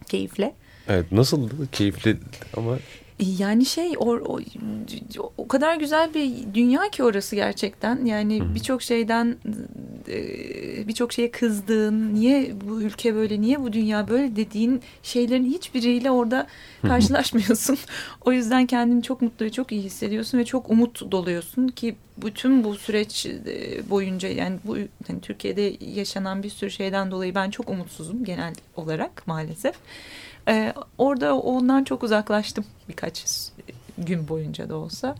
keyifle. 0.07 0.53
Evet 0.87 1.11
nasıldı? 1.11 1.53
Keyifli 1.71 2.17
ama 2.57 2.77
Yani 3.19 3.65
şey 3.65 3.93
o, 3.97 4.15
o, 4.15 4.39
o 5.37 5.47
kadar 5.47 5.75
güzel 5.75 6.13
bir 6.13 6.31
dünya 6.53 6.89
ki 6.89 7.03
orası 7.03 7.35
gerçekten. 7.35 8.05
Yani 8.05 8.55
birçok 8.55 8.81
şeyden 8.81 9.37
birçok 10.87 11.13
şeye 11.13 11.31
kızdığın, 11.31 12.13
niye 12.13 12.53
bu 12.67 12.81
ülke 12.81 13.15
böyle, 13.15 13.41
niye 13.41 13.61
bu 13.61 13.73
dünya 13.73 14.07
böyle 14.07 14.35
dediğin 14.35 14.81
şeylerin 15.03 15.45
hiçbiriyle 15.45 16.11
orada 16.11 16.47
karşılaşmıyorsun. 16.81 17.77
o 18.25 18.31
yüzden 18.31 18.65
kendini 18.65 19.03
çok 19.03 19.21
mutlu 19.21 19.45
ve 19.45 19.51
çok 19.51 19.71
iyi 19.71 19.81
hissediyorsun 19.81 20.37
ve 20.37 20.45
çok 20.45 20.69
umut 20.69 21.11
doluyorsun 21.11 21.67
ki 21.67 21.95
bütün 22.17 22.63
bu 22.63 22.75
süreç 22.75 23.25
e, 23.25 23.89
boyunca 23.89 24.29
yani 24.29 24.59
bu 24.63 24.77
hani 25.07 25.21
Türkiye'de 25.21 25.75
yaşanan 25.85 26.43
bir 26.43 26.49
sürü 26.49 26.71
şeyden 26.71 27.11
dolayı 27.11 27.35
ben 27.35 27.49
çok 27.49 27.69
umutsuzum 27.69 28.23
genel 28.23 28.53
olarak 28.75 29.27
maalesef. 29.27 29.75
Ee, 30.47 30.73
orada 30.97 31.37
ondan 31.37 31.83
çok 31.83 32.03
uzaklaştım 32.03 32.65
birkaç 32.89 33.25
gün 33.97 34.27
boyunca 34.27 34.69
da 34.69 34.75
olsa. 34.75 35.15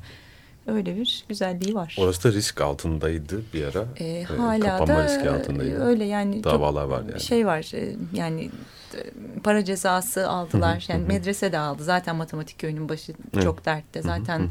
Öyle 0.68 0.96
bir 0.96 1.26
güzelliği 1.30 1.76
var. 1.76 1.96
orası 2.00 2.24
da 2.30 2.34
risk 2.34 2.62
altındaydı 2.62 3.42
bir 3.54 3.64
ara. 3.64 3.86
Ee, 4.00 4.24
hala 4.24 4.78
kapanma 4.78 5.00
da 5.00 5.04
riski 5.06 5.30
altındaydı. 5.30 5.84
öyle 5.84 6.04
yani 6.06 6.44
Davalar 6.44 6.84
var 6.86 7.04
yani. 7.10 7.20
şey 7.22 7.46
var 7.46 7.72
e, 7.76 7.96
yani 8.14 8.50
e, 8.96 9.00
para 9.44 9.66
cezası 9.66 10.30
aldılar. 10.30 10.86
yani 10.88 11.06
medrese 11.06 11.52
de 11.52 11.58
aldı. 11.60 11.84
Zaten 11.84 12.16
matematik 12.16 12.60
köyünün 12.60 12.90
başı 12.90 13.14
çok 13.44 13.66
dertte. 13.66 14.02
Zaten 14.02 14.50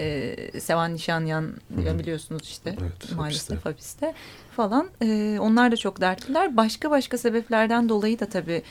e, 0.00 0.36
Sevan 0.60 0.94
Nişanyan 0.94 1.52
biliyorsunuz 1.98 2.42
işte 2.42 2.74
Evet, 2.80 3.16
maalesef 3.16 3.64
hapiste. 3.64 4.06
hapiste 4.06 4.14
falan. 4.56 4.88
E, 5.02 5.38
onlar 5.40 5.72
da 5.72 5.76
çok 5.76 6.00
dertliler. 6.00 6.56
Başka 6.56 6.90
başka 6.90 7.18
sebeplerden 7.18 7.88
dolayı 7.88 8.20
da 8.20 8.26
tabii 8.28 8.52
e, 8.52 8.62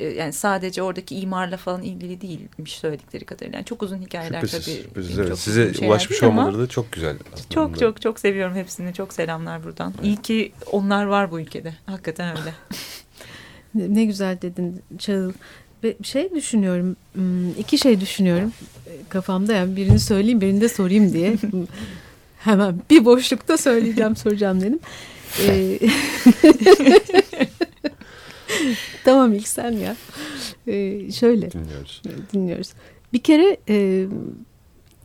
yani 0.00 0.32
sadece 0.32 0.82
oradaki 0.82 1.20
imarla 1.20 1.56
falan 1.56 1.82
ilgili 1.82 2.20
değilmiş 2.20 2.78
söyledikleri 2.78 3.24
kadarıyla. 3.24 3.56
Yani 3.56 3.64
çok 3.64 3.82
uzun 3.82 3.98
hikayeler 3.98 4.40
Şüphesiz, 4.40 4.64
tabii. 4.64 4.82
şüphesiz, 4.82 5.16
çok 5.16 5.26
evet. 5.26 5.38
Size 5.38 5.86
ulaşmış 5.86 6.22
olmaları 6.22 6.58
da 6.58 6.66
çok 6.66 6.92
güzel. 6.92 7.16
aslında. 7.32 7.48
Çok 7.50 7.78
çok 7.78 8.02
çok 8.02 8.20
seviyorum 8.20 8.54
hepsini. 8.54 8.94
Çok 8.94 9.12
selamlar 9.12 9.64
buradan. 9.64 9.94
İyi 10.02 10.16
ki 10.16 10.52
onlar 10.72 11.04
var 11.04 11.30
bu 11.30 11.40
ülkede. 11.40 11.74
Hakikaten 11.86 12.38
öyle. 12.38 12.54
Ne, 13.74 14.04
güzel 14.04 14.42
dedin 14.42 14.82
Çağıl. 14.98 15.32
Ve 15.84 15.96
şey 16.02 16.34
düşünüyorum, 16.34 16.96
hmm, 17.14 17.50
iki 17.50 17.78
şey 17.78 18.00
düşünüyorum 18.00 18.52
kafamda 19.08 19.52
yani 19.52 19.76
birini 19.76 19.98
söyleyeyim 19.98 20.40
birini 20.40 20.60
de 20.60 20.68
sorayım 20.68 21.12
diye. 21.12 21.36
Hemen 22.38 22.80
bir 22.90 23.04
boşlukta 23.04 23.56
söyleyeceğim 23.56 24.16
soracağım 24.16 24.60
dedim. 24.60 24.78
Tamam 29.04 29.32
ilk 29.34 29.48
sen 29.48 29.72
ya. 29.72 29.96
Ee, 30.66 31.12
şöyle 31.12 31.50
Dinliyoruz. 31.52 32.02
dinliyoruz. 32.34 32.72
Bir 33.12 33.18
kere 33.18 33.56
e, 33.68 34.06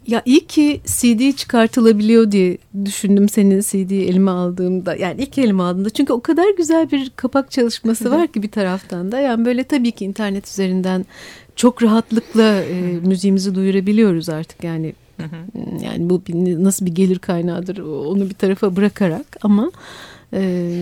ya 0.07 0.21
iyi 0.25 0.47
ki 0.47 0.81
CD 0.85 1.35
çıkartılabiliyor 1.35 2.31
diye 2.31 2.57
düşündüm 2.85 3.29
senin 3.29 3.61
CD'yi 3.61 4.05
elime 4.07 4.31
aldığımda. 4.31 4.95
Yani 4.95 5.21
ilk 5.21 5.37
elime 5.37 5.63
aldığımda. 5.63 5.89
Çünkü 5.89 6.13
o 6.13 6.21
kadar 6.21 6.45
güzel 6.57 6.91
bir 6.91 7.09
kapak 7.15 7.51
çalışması 7.51 8.11
var 8.11 8.27
ki 8.27 8.43
bir 8.43 8.51
taraftan 8.51 9.11
da. 9.11 9.19
Yani 9.19 9.45
böyle 9.45 9.63
tabii 9.63 9.91
ki 9.91 10.05
internet 10.05 10.47
üzerinden 10.47 11.05
çok 11.55 11.83
rahatlıkla 11.83 12.61
e, 12.63 12.81
müziğimizi 12.81 13.55
duyurabiliyoruz 13.55 14.29
artık. 14.29 14.63
Yani 14.63 14.93
yani 15.83 16.09
bu 16.09 16.21
bir- 16.27 16.63
nasıl 16.63 16.85
bir 16.85 16.91
gelir 16.95 17.19
kaynağıdır 17.19 17.77
onu 17.77 18.29
bir 18.29 18.33
tarafa 18.33 18.75
bırakarak 18.75 19.25
ama 19.41 19.71
e, 20.33 20.73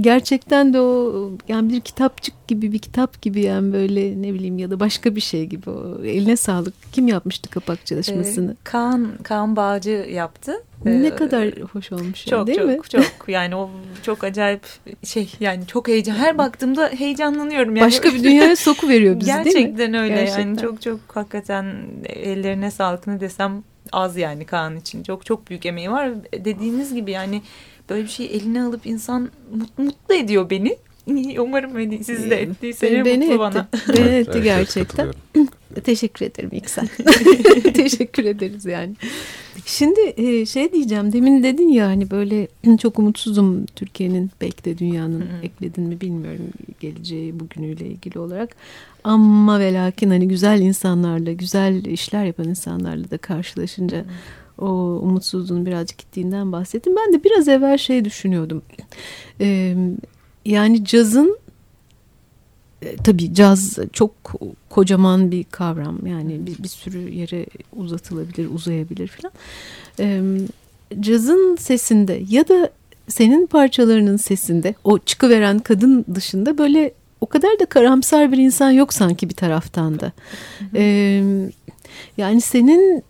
gerçekten 0.00 0.72
de 0.74 0.80
o 0.80 1.30
yani 1.48 1.72
bir 1.72 1.80
kitapçık 1.80 2.48
gibi 2.48 2.72
bir 2.72 2.78
kitap 2.78 3.22
gibi 3.22 3.40
yani 3.40 3.72
böyle 3.72 4.22
ne 4.22 4.34
bileyim 4.34 4.58
ya 4.58 4.70
da 4.70 4.80
başka 4.80 5.16
bir 5.16 5.20
şey 5.20 5.46
gibi 5.46 5.70
o 5.70 6.04
eline 6.04 6.36
sağlık. 6.36 6.74
Kim 6.92 7.08
yapmıştı 7.08 7.50
kapak 7.50 7.86
çalışmasını? 7.86 8.52
Ee, 8.52 8.64
Kaan, 8.64 9.08
Kaan 9.22 9.56
Bağcı 9.56 9.90
yaptı. 10.12 10.52
ne 10.84 11.06
Ee, 11.06 11.16
kadar 11.16 11.48
hoş 11.72 11.92
olmuş 11.92 12.26
yani, 12.26 12.30
çok 12.38 12.46
değil 12.46 12.58
çok 12.58 12.68
mi? 12.68 12.78
çok 12.88 13.28
yani 13.28 13.56
o 13.56 13.70
çok 14.02 14.24
acayip 14.24 14.62
şey 15.04 15.32
yani 15.40 15.66
çok 15.66 15.88
heyecan 15.88 16.14
her 16.14 16.38
baktığımda 16.38 16.88
heyecanlanıyorum 16.88 17.76
yani 17.76 17.86
Başka 17.86 18.08
bir 18.14 18.24
dünyaya 18.24 18.56
soku 18.56 18.88
veriyor 18.88 19.20
bizi 19.20 19.26
değil 19.26 19.38
mi? 19.46 19.52
gerçekten 19.52 19.94
öyle 19.94 20.14
Gerçekten. 20.14 20.40
yani 20.42 20.58
çok 20.58 20.82
çok 20.82 21.00
hakikaten 21.08 21.74
ellerine 22.04 22.70
sağlık 22.70 23.06
ne 23.06 23.20
desem 23.20 23.62
az 23.92 24.16
yani 24.16 24.44
Kaan 24.44 24.76
için 24.76 25.02
çok 25.02 25.26
çok 25.26 25.50
büyük 25.50 25.66
emeği 25.66 25.90
var 25.90 26.10
dediğiniz 26.44 26.94
gibi 26.94 27.10
yani 27.10 27.42
böyle 27.90 28.04
bir 28.04 28.08
şeyi 28.08 28.28
eline 28.28 28.62
alıp 28.62 28.86
insan 28.86 29.30
mut- 29.56 29.78
mutlu 29.78 30.14
ediyor 30.14 30.50
beni 30.50 30.76
umarım 31.40 31.78
beni 31.78 32.04
sizi 32.04 32.30
de 32.30 32.42
ettiyse 32.42 32.92
Beni, 32.92 33.04
beni 33.04 33.16
mutlu 33.18 33.32
etti. 33.32 33.38
bana 33.38 33.68
Beni 33.88 33.98
etti 33.98 34.02
Evet, 34.08 34.28
evet, 34.32 34.44
gerçekten. 34.44 35.08
Teşekkür 35.84 36.26
ederim 36.26 36.50
İksen. 36.52 36.88
Teşekkür 37.74 38.24
ederiz 38.24 38.64
yani. 38.64 38.94
Şimdi 39.66 40.00
e, 40.16 40.46
şey 40.46 40.72
diyeceğim 40.72 41.12
demin 41.12 41.42
dedin 41.42 41.68
ya 41.68 41.86
hani 41.86 42.10
böyle 42.10 42.48
çok 42.82 42.98
umutsuzum 42.98 43.66
Türkiye'nin 43.66 44.30
belki 44.40 44.64
de 44.64 44.78
dünyanın 44.78 45.24
ekledin 45.42 45.84
mi 45.84 46.00
bilmiyorum 46.00 46.46
geleceği 46.80 47.40
bugünüyle 47.40 47.86
ilgili 47.86 48.18
olarak. 48.18 48.50
Ama 49.04 49.60
ve 49.60 49.72
lakin 49.74 50.10
hani 50.10 50.28
güzel 50.28 50.60
insanlarla 50.60 51.32
güzel 51.32 51.84
işler 51.84 52.24
yapan 52.24 52.48
insanlarla 52.48 53.10
da 53.10 53.18
karşılaşınca 53.18 54.04
o 54.60 54.66
umutsuzluğun 55.02 55.66
birazcık 55.66 55.98
gittiğinden 55.98 56.52
bahsettim. 56.52 56.96
Ben 56.96 57.12
de 57.12 57.24
biraz 57.24 57.48
evvel 57.48 57.78
şey 57.78 58.04
düşünüyordum. 58.04 58.62
Ee, 59.40 59.76
yani 60.44 60.84
cazın 60.84 61.38
e, 62.82 62.96
tabii 62.96 63.34
caz 63.34 63.78
çok 63.92 64.12
kocaman 64.70 65.30
bir 65.30 65.44
kavram 65.44 66.06
yani 66.06 66.46
bir, 66.46 66.62
bir 66.62 66.68
sürü 66.68 67.14
yere 67.14 67.46
uzatılabilir 67.76 68.48
uzayabilir 68.54 69.08
falan 69.08 69.32
Ee, 70.00 70.22
cazın 71.00 71.56
sesinde 71.56 72.22
ya 72.28 72.48
da 72.48 72.70
senin 73.08 73.46
parçalarının 73.46 74.16
sesinde 74.16 74.74
o 74.84 74.98
çıkıveren 74.98 75.58
kadın 75.58 76.04
dışında 76.14 76.58
böyle 76.58 76.92
o 77.20 77.26
kadar 77.26 77.58
da 77.60 77.66
karamsar 77.66 78.32
bir 78.32 78.38
insan 78.38 78.70
yok 78.70 78.94
sanki 78.94 79.28
bir 79.28 79.34
taraftan 79.34 80.00
da 80.00 80.12
Ee, 80.74 81.22
yani 82.16 82.40
senin 82.40 83.02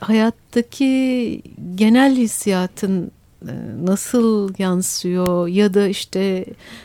hayattaki 0.00 1.42
genel 1.74 2.16
hissiyatın 2.16 3.10
e, 3.42 3.52
nasıl 3.84 4.54
yansıyor 4.58 5.48
ya 5.48 5.74
da 5.74 5.88
işte 5.88 6.44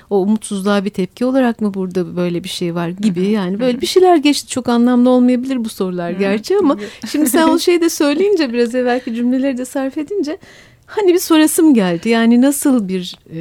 o 0.10 0.22
umutsuzluğa 0.22 0.86
bir 0.86 0.90
tepki 0.90 1.26
olarak 1.26 1.62
mı 1.62 1.74
burada 1.74 2.16
böyle 2.16 2.44
bir 2.44 2.50
şey 2.50 2.76
var 2.76 2.90
gibi? 2.90 3.28
Yani 3.28 3.60
böyle 3.60 3.82
bir 3.82 3.88
şeyler 3.88 4.16
geçti. 4.16 4.48
Çok 4.48 4.70
anlamlı 4.70 5.10
olmayabilir 5.10 5.66
bu 5.66 5.70
sorular 5.70 6.12
gerçi 6.12 6.58
ama 6.58 6.78
şimdi 7.12 7.30
sen 7.30 7.48
o 7.48 7.60
şeyi 7.60 7.82
de 7.82 7.90
söyleyince 7.90 8.54
biraz 8.54 8.76
evvelki 8.76 9.16
cümleleri 9.16 9.58
de 9.58 9.66
sarf 9.66 9.98
edince 9.98 10.38
hani 10.86 11.14
bir 11.14 11.20
sorasım 11.20 11.74
geldi. 11.74 12.10
Yani 12.10 12.42
nasıl 12.42 12.88
bir 12.88 13.16
e, 13.34 13.40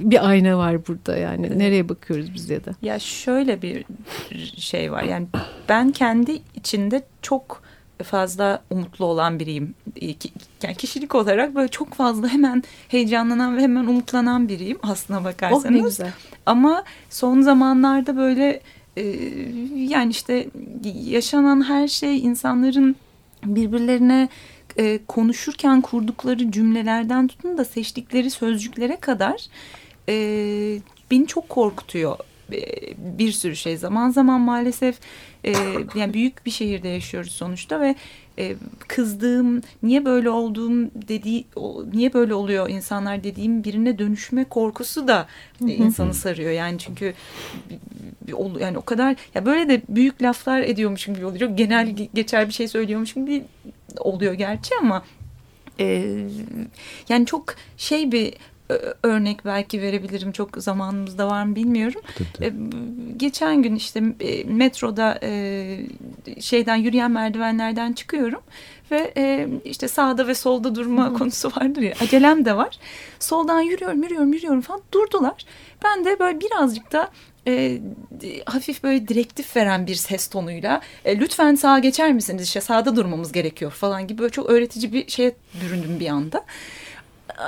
bir 0.00 0.28
ayna 0.28 0.58
var 0.58 0.86
burada 0.86 1.16
yani. 1.16 1.58
Nereye 1.58 1.88
bakıyoruz 1.88 2.34
biz 2.34 2.50
ya 2.50 2.64
da? 2.64 2.70
Ya 2.82 2.98
şöyle 2.98 3.62
bir 3.62 3.84
şey 4.56 4.92
var. 4.92 5.02
Yani 5.02 5.26
ben 5.68 5.90
kendi 5.92 6.42
içinde 6.54 7.02
çok 7.22 7.62
fazla 8.02 8.62
umutlu 8.70 9.04
olan 9.04 9.38
biriyim. 9.40 9.74
Ki- 9.94 10.32
Yani 10.62 10.74
kişilik 10.74 11.14
olarak 11.14 11.54
böyle 11.54 11.68
çok 11.68 11.94
fazla 11.94 12.28
hemen 12.28 12.62
heyecanlanan 12.88 13.56
ve 13.56 13.60
hemen 13.62 13.86
umutlanan 13.86 14.48
biriyim 14.48 14.78
aslına 14.82 15.20
oh 15.20 15.24
bakarsanız. 15.24 15.64
ne 15.70 15.78
güzel. 15.78 16.12
Ama 16.46 16.84
son 17.10 17.40
zamanlarda 17.40 18.16
böyle 18.16 18.60
e, 18.96 19.02
yani 19.76 20.10
işte 20.10 20.46
yaşanan 21.04 21.68
her 21.68 21.88
şey 21.88 22.18
insanların 22.18 22.96
birbirlerine 23.44 24.28
e, 24.78 24.98
konuşurken 25.08 25.80
kurdukları 25.80 26.52
cümlelerden 26.52 27.26
tutun 27.28 27.58
da 27.58 27.64
seçtikleri 27.64 28.30
sözcüklere 28.30 28.96
kadar 28.96 29.46
e, 30.08 30.14
beni 31.10 31.26
çok 31.26 31.48
korkutuyor 31.48 32.16
e, 32.52 32.60
bir 33.18 33.32
sürü 33.32 33.56
şey. 33.56 33.76
Zaman 33.76 34.10
zaman 34.10 34.40
maalesef 34.40 34.96
e, 35.46 35.52
yani 35.94 36.14
büyük 36.14 36.46
bir 36.46 36.50
şehirde 36.50 36.88
yaşıyoruz 36.88 37.32
sonuçta 37.32 37.80
ve 37.80 37.94
e, 38.38 38.54
kızdığım, 38.88 39.62
niye 39.82 40.04
böyle 40.04 40.30
olduğum 40.30 40.90
dediği, 41.08 41.44
o- 41.56 41.84
niye 41.92 42.12
böyle 42.14 42.34
oluyor 42.34 42.68
insanlar 42.68 43.24
dediğim 43.24 43.64
birine 43.64 43.98
dönüşme 43.98 44.44
korkusu 44.44 45.08
da 45.08 45.26
e, 45.68 45.72
insanı 45.72 46.14
sarıyor. 46.14 46.50
Yani 46.50 46.78
çünkü 46.78 47.14
yani 48.60 48.78
o 48.78 48.82
kadar 48.82 49.16
ya 49.34 49.46
böyle 49.46 49.68
de 49.68 49.82
büyük 49.88 50.22
laflar 50.22 50.62
ediyormuşum 50.62 51.14
gibi 51.14 51.26
oluyor. 51.26 51.50
Genel 51.50 51.88
ge- 51.88 52.08
geçer 52.14 52.48
bir 52.48 52.52
şey 52.52 52.68
söylüyormuşum 52.68 53.26
gibi 53.26 53.44
oluyor 53.98 54.32
gerçi 54.34 54.74
ama 54.80 55.04
e, 55.80 56.16
yani 57.08 57.26
çok 57.26 57.44
şey 57.76 58.12
bir 58.12 58.34
ö- 58.68 58.92
örnek 59.02 59.44
belki 59.44 59.82
verebilirim. 59.82 60.32
Çok 60.32 60.56
zamanımızda 60.56 61.26
var 61.28 61.44
mı 61.44 61.56
bilmiyorum. 61.56 62.00
Tabii, 62.18 62.28
tabii. 62.32 62.46
E, 62.46 62.52
geçen 63.16 63.62
gün 63.62 63.74
işte 63.74 64.02
e, 64.20 64.44
metroda 64.44 65.18
e, 65.22 65.78
şeyden 66.40 66.76
yürüyen 66.76 67.10
merdivenlerden 67.10 67.92
çıkıyorum 67.92 68.40
ve 68.90 69.12
e, 69.16 69.48
işte 69.64 69.88
sağda 69.88 70.26
ve 70.26 70.34
solda 70.34 70.74
durma 70.74 71.12
konusu 71.12 71.48
vardır 71.56 71.82
ya 71.82 71.94
acelem 72.00 72.44
de 72.44 72.56
var. 72.56 72.78
Soldan 73.20 73.60
yürüyorum 73.60 74.02
yürüyorum 74.02 74.32
yürüyorum 74.32 74.60
falan 74.60 74.80
durdular. 74.92 75.44
Ben 75.84 76.04
de 76.04 76.18
böyle 76.18 76.40
birazcık 76.40 76.92
da 76.92 77.10
e, 77.46 77.80
hafif 78.46 78.82
böyle 78.82 79.08
direktif 79.08 79.56
veren 79.56 79.86
bir 79.86 79.94
ses 79.94 80.26
tonuyla 80.26 80.80
e, 81.04 81.18
lütfen 81.18 81.54
sağa 81.54 81.78
geçer 81.78 82.12
misiniz 82.12 82.42
işte 82.42 82.60
sağda 82.60 82.96
durmamız 82.96 83.32
gerekiyor 83.32 83.70
falan 83.70 84.06
gibi 84.06 84.18
böyle 84.18 84.32
çok 84.32 84.50
öğretici 84.50 84.92
bir 84.92 85.10
şeye 85.10 85.34
büründüm 85.62 86.00
bir 86.00 86.08
anda 86.08 86.44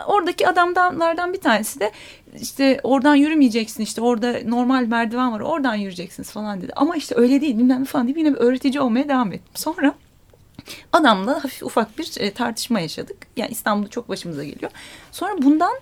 oradaki 0.06 0.48
adamlardan 0.48 1.32
bir 1.32 1.40
tanesi 1.40 1.80
de 1.80 1.92
işte 2.40 2.80
oradan 2.82 3.14
yürümeyeceksin 3.14 3.82
işte 3.82 4.00
orada 4.00 4.40
normal 4.44 4.84
merdiven 4.84 5.32
var 5.32 5.40
oradan 5.40 5.74
yürüyeceksiniz 5.74 6.30
falan 6.30 6.62
dedi. 6.62 6.72
Ama 6.76 6.96
işte 6.96 7.14
öyle 7.18 7.40
değil 7.40 7.58
bilmem 7.58 7.84
falan 7.84 8.06
deyip 8.06 8.18
yine 8.18 8.34
bir 8.34 8.38
öğretici 8.38 8.80
olmaya 8.80 9.08
devam 9.08 9.32
ettim. 9.32 9.52
Sonra 9.54 9.94
adamla 10.92 11.44
hafif 11.44 11.62
ufak 11.62 11.98
bir 11.98 12.12
e, 12.20 12.30
tartışma 12.30 12.80
yaşadık. 12.80 13.16
Yani 13.36 13.50
İstanbul'da 13.50 13.90
çok 13.90 14.08
başımıza 14.08 14.44
geliyor. 14.44 14.70
Sonra 15.12 15.42
bundan 15.42 15.74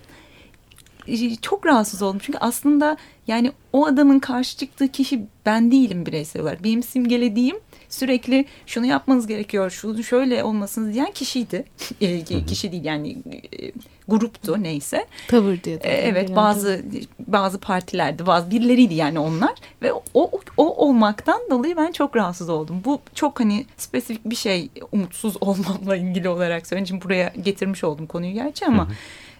e, 1.08 1.36
çok 1.36 1.66
rahatsız 1.66 2.02
oldum. 2.02 2.20
Çünkü 2.22 2.38
aslında 2.38 2.96
yani 3.26 3.52
o 3.72 3.86
adamın 3.86 4.18
karşı 4.18 4.56
çıktığı 4.56 4.88
kişi 4.88 5.26
ben 5.46 5.70
değilim 5.70 6.06
bireysel 6.06 6.42
olarak. 6.42 6.64
Benim 6.64 6.82
simgelediğim 6.82 7.56
sürekli 7.88 8.44
şunu 8.66 8.86
yapmanız 8.86 9.26
gerekiyor, 9.26 9.70
şunu 9.70 10.04
şöyle 10.04 10.44
olmasınız 10.44 10.94
diyen 10.94 11.12
kişiydi. 11.12 11.64
E, 12.00 12.44
kişi 12.46 12.72
değil 12.72 12.84
yani 12.84 13.10
e, 13.52 13.72
gruptu 14.08 14.62
neyse. 14.62 15.06
tavır 15.28 15.62
diye 15.62 15.76
E, 15.76 15.90
Evet 15.90 16.36
bazı 16.36 16.82
bazı 17.26 17.58
partilerde 17.58 18.26
bazı 18.26 18.50
birileriydi 18.50 18.94
yani 18.94 19.18
onlar 19.18 19.52
ve 19.82 19.92
o, 19.92 20.02
o, 20.14 20.30
o 20.56 20.86
olmaktan 20.86 21.40
dolayı 21.50 21.76
ben 21.76 21.92
çok 21.92 22.16
rahatsız 22.16 22.48
oldum. 22.48 22.82
Bu 22.84 23.00
çok 23.14 23.40
hani 23.40 23.66
spesifik 23.76 24.24
bir 24.24 24.36
şey 24.36 24.70
umutsuz 24.92 25.36
olmamla 25.40 25.96
ilgili 25.96 26.28
olarak 26.28 26.66
söyleyeyim. 26.66 26.86
Şimdi 26.86 27.04
buraya 27.04 27.32
getirmiş 27.44 27.84
oldum 27.84 28.06
konuyu 28.06 28.32
gerçi 28.32 28.66
ama 28.66 28.88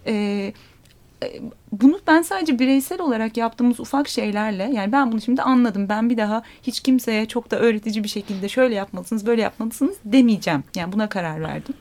e, 0.07 0.13
e, 0.15 0.53
bunu 1.73 2.01
ben 2.07 2.23
sadece 2.23 2.59
bireysel 2.59 3.01
olarak 3.01 3.37
yaptığımız 3.37 3.81
ufak 3.81 4.09
şeylerle 4.09 4.71
yani 4.75 4.93
ben 4.93 5.13
bunu 5.13 5.21
şimdi 5.21 5.43
anladım. 5.43 5.89
Ben 5.89 6.11
bir 6.11 6.17
daha 6.17 6.43
hiç 6.63 6.81
kimseye 6.81 7.27
çok 7.27 7.51
da 7.51 7.59
öğretici 7.59 8.05
bir 8.05 8.09
şekilde 8.09 8.49
şöyle 8.49 8.75
yapmalısınız 8.75 9.27
böyle 9.27 9.43
yapmalısınız 9.43 9.97
demeyeceğim. 10.05 10.65
Yani 10.77 10.93
buna 10.93 11.09
karar 11.09 11.43
verdim 11.43 11.75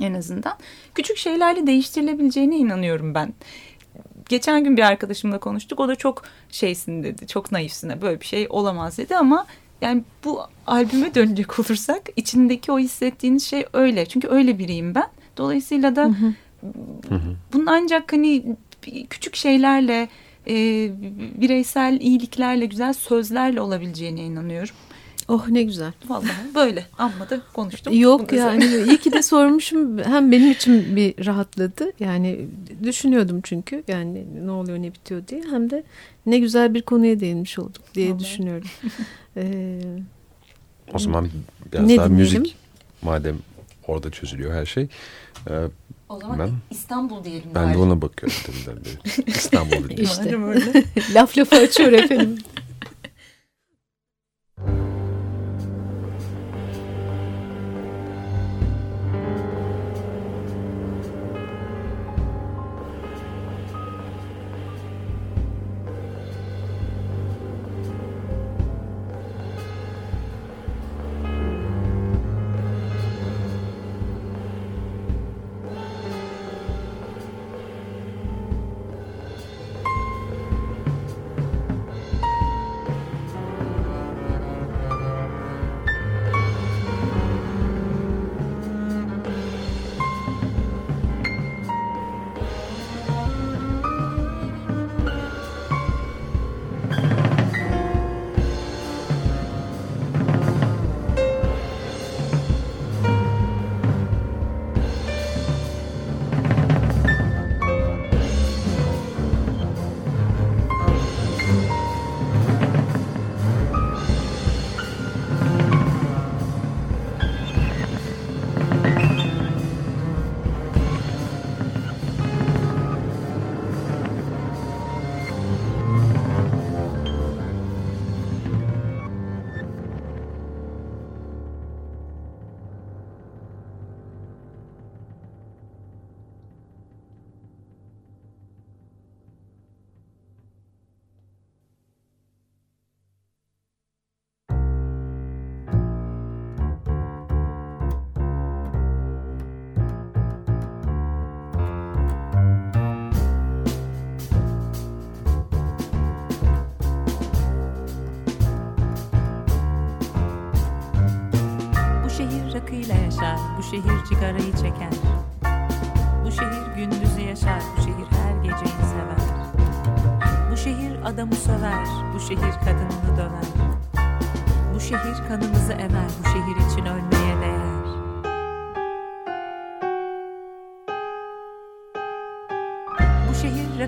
en 0.00 0.14
azından. 0.14 0.52
Küçük 0.94 1.16
şeylerle 1.16 1.66
değiştirilebileceğine 1.66 2.56
inanıyorum 2.56 3.14
ben. 3.14 3.34
Geçen 4.28 4.64
gün 4.64 4.76
bir 4.76 4.82
arkadaşımla 4.82 5.38
konuştuk. 5.38 5.80
O 5.80 5.88
da 5.88 5.94
çok 5.94 6.22
şeysin 6.50 7.02
dedi. 7.02 7.26
Çok 7.26 7.52
naifsin. 7.52 8.02
Böyle 8.02 8.20
bir 8.20 8.26
şey 8.26 8.46
olamaz 8.50 8.98
dedi 8.98 9.16
ama 9.16 9.46
yani 9.80 10.02
bu 10.24 10.40
albüme 10.66 11.14
dönecek 11.14 11.58
olursak 11.58 12.02
içindeki 12.16 12.72
o 12.72 12.78
hissettiğiniz 12.78 13.44
şey 13.44 13.66
öyle. 13.72 14.06
Çünkü 14.06 14.28
öyle 14.28 14.58
biriyim 14.58 14.94
ben. 14.94 15.08
Dolayısıyla 15.36 15.96
da 15.96 16.10
bunun 17.52 17.66
ancak 17.66 18.12
hani 18.12 18.56
küçük 19.10 19.36
şeylerle 19.36 20.08
e, 20.48 20.54
bireysel 21.40 22.00
iyiliklerle 22.00 22.66
güzel 22.66 22.92
sözlerle 22.92 23.60
olabileceğine 23.60 24.20
inanıyorum. 24.24 24.74
Oh 25.28 25.48
ne 25.48 25.62
güzel. 25.62 25.92
Vallahi 26.08 26.54
böyle 26.54 26.86
amma 26.98 27.30
da 27.30 27.40
konuştum. 27.54 27.92
Yok 28.00 28.32
yani 28.32 28.64
iyi 28.64 28.98
ki 28.98 29.12
de 29.12 29.22
sormuşum. 29.22 29.98
Hem 29.98 30.32
benim 30.32 30.50
için 30.50 30.96
bir 30.96 31.26
rahatladı. 31.26 31.92
Yani 32.00 32.46
düşünüyordum 32.82 33.40
çünkü 33.42 33.82
yani 33.88 34.24
ne 34.44 34.50
oluyor 34.50 34.78
ne 34.78 34.94
bitiyor 34.94 35.22
diye. 35.28 35.42
Hem 35.50 35.70
de 35.70 35.84
ne 36.26 36.38
güzel 36.38 36.74
bir 36.74 36.82
konuya 36.82 37.20
değinmiş 37.20 37.58
olduk 37.58 37.82
diye 37.94 38.08
Vallahi. 38.08 38.18
düşünüyorum. 38.20 38.68
Ee, 39.36 39.80
O 40.94 40.98
zaman 40.98 41.28
biraz 41.72 41.86
Ne 41.86 41.96
daha 41.96 42.08
dinleyelim? 42.10 42.40
müzik 42.40 42.56
madem 43.02 43.36
orada 43.88 44.10
çözülüyor 44.10 44.54
her 44.54 44.66
şey. 44.66 44.86
Ee, 45.50 45.52
O 46.12 46.20
zaman 46.20 46.38
Ben- 46.38 46.52
İstanbul 46.70 47.24
diyelim. 47.24 47.50
Ben 47.54 47.64
de 47.64 47.68
bari. 47.68 47.78
ona 47.78 48.02
bakıyorum. 48.02 48.38
İstanbul 49.26 49.88
dedim. 49.88 50.04
İşte. 50.04 50.38
Laf 51.14 51.38
lafı 51.38 51.56
açıyor 51.56 51.92
efendim. 51.92 52.38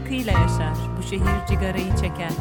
şehir 0.04 0.16
rakıyla 0.16 0.32
yaşar, 0.32 0.74
bu 0.98 1.02
şehir 1.02 1.46
cigarayı 1.48 1.96
çeker. 1.96 2.32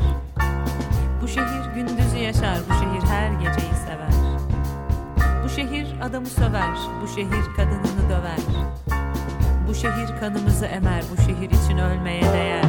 Bu 1.22 1.28
şehir 1.28 1.76
gündüzü 1.76 2.18
yaşar, 2.18 2.58
bu 2.70 2.74
şehir 2.74 3.08
her 3.10 3.32
geceyi 3.32 3.74
sever. 3.86 4.14
Bu 5.44 5.50
şehir 5.50 5.88
adamı 6.02 6.26
söver, 6.26 6.78
bu 7.02 7.08
şehir 7.08 7.56
kadınını 7.56 8.10
döver. 8.10 8.40
Bu 9.68 9.76
şehir 9.76 10.20
kanımızı 10.20 10.66
emer, 10.66 11.04
bu 11.12 11.22
şehir 11.22 11.50
için 11.50 11.78
ölmeye 11.78 12.24
değer. 12.24 12.63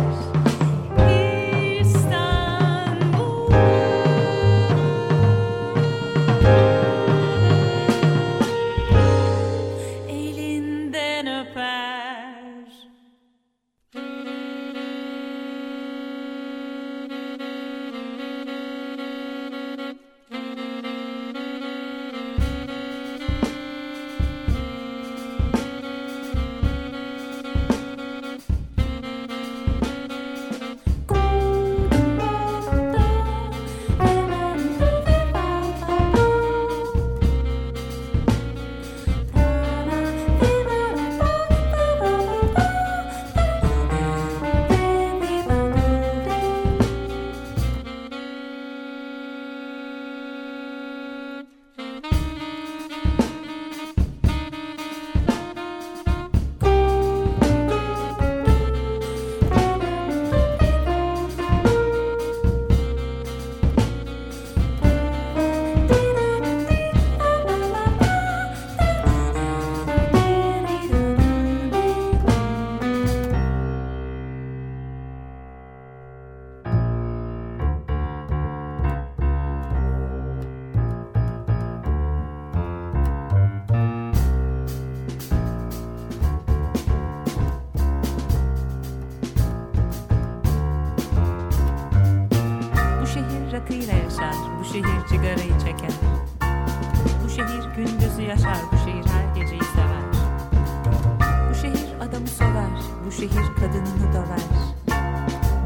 Bu 103.06 103.12
şehir 103.12 103.46
kadınını 103.60 104.12
döver. 104.12 104.40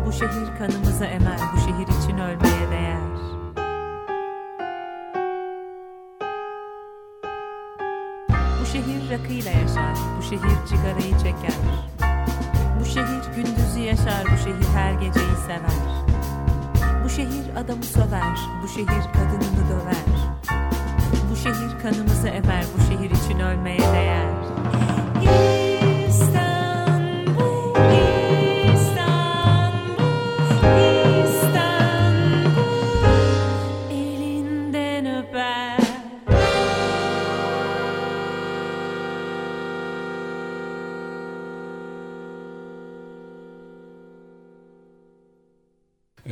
Bu 0.07 0.13
şehir 0.13 0.59
kanımızı 0.59 1.05
emer, 1.05 1.39
bu 1.55 1.61
şehir 1.61 2.03
için 2.03 2.19
ölmeye 2.19 2.71
değer. 2.71 2.99
Bu 8.61 8.67
şehir 8.67 9.11
rakıyla 9.11 9.51
yaşar, 9.51 9.97
bu 10.19 10.23
şehir 10.23 10.67
cigarayı 10.69 11.19
çeker. 11.19 11.59
Bu 12.81 12.85
şehir 12.85 13.35
gündüzü 13.37 13.81
yaşar, 13.81 14.25
bu 14.25 14.37
şehir 14.39 14.69
her 14.75 14.93
geceyi 14.93 15.37
sever. 15.47 15.79
Bu 17.05 17.09
şehir 17.09 17.57
adamı 17.57 17.85
söver, 17.85 18.39
bu 18.63 18.69
şehir 18.69 19.05
kadınını 19.13 19.69
döver. 19.71 20.07
Bu 21.31 21.37
şehir 21.37 21.83
kanımızı 21.83 22.29
emer, 22.29 22.65
bu 22.77 22.81
şehir 22.83 23.11
için 23.11 23.41
ölmeye 23.41 23.79
değer. 23.79 24.08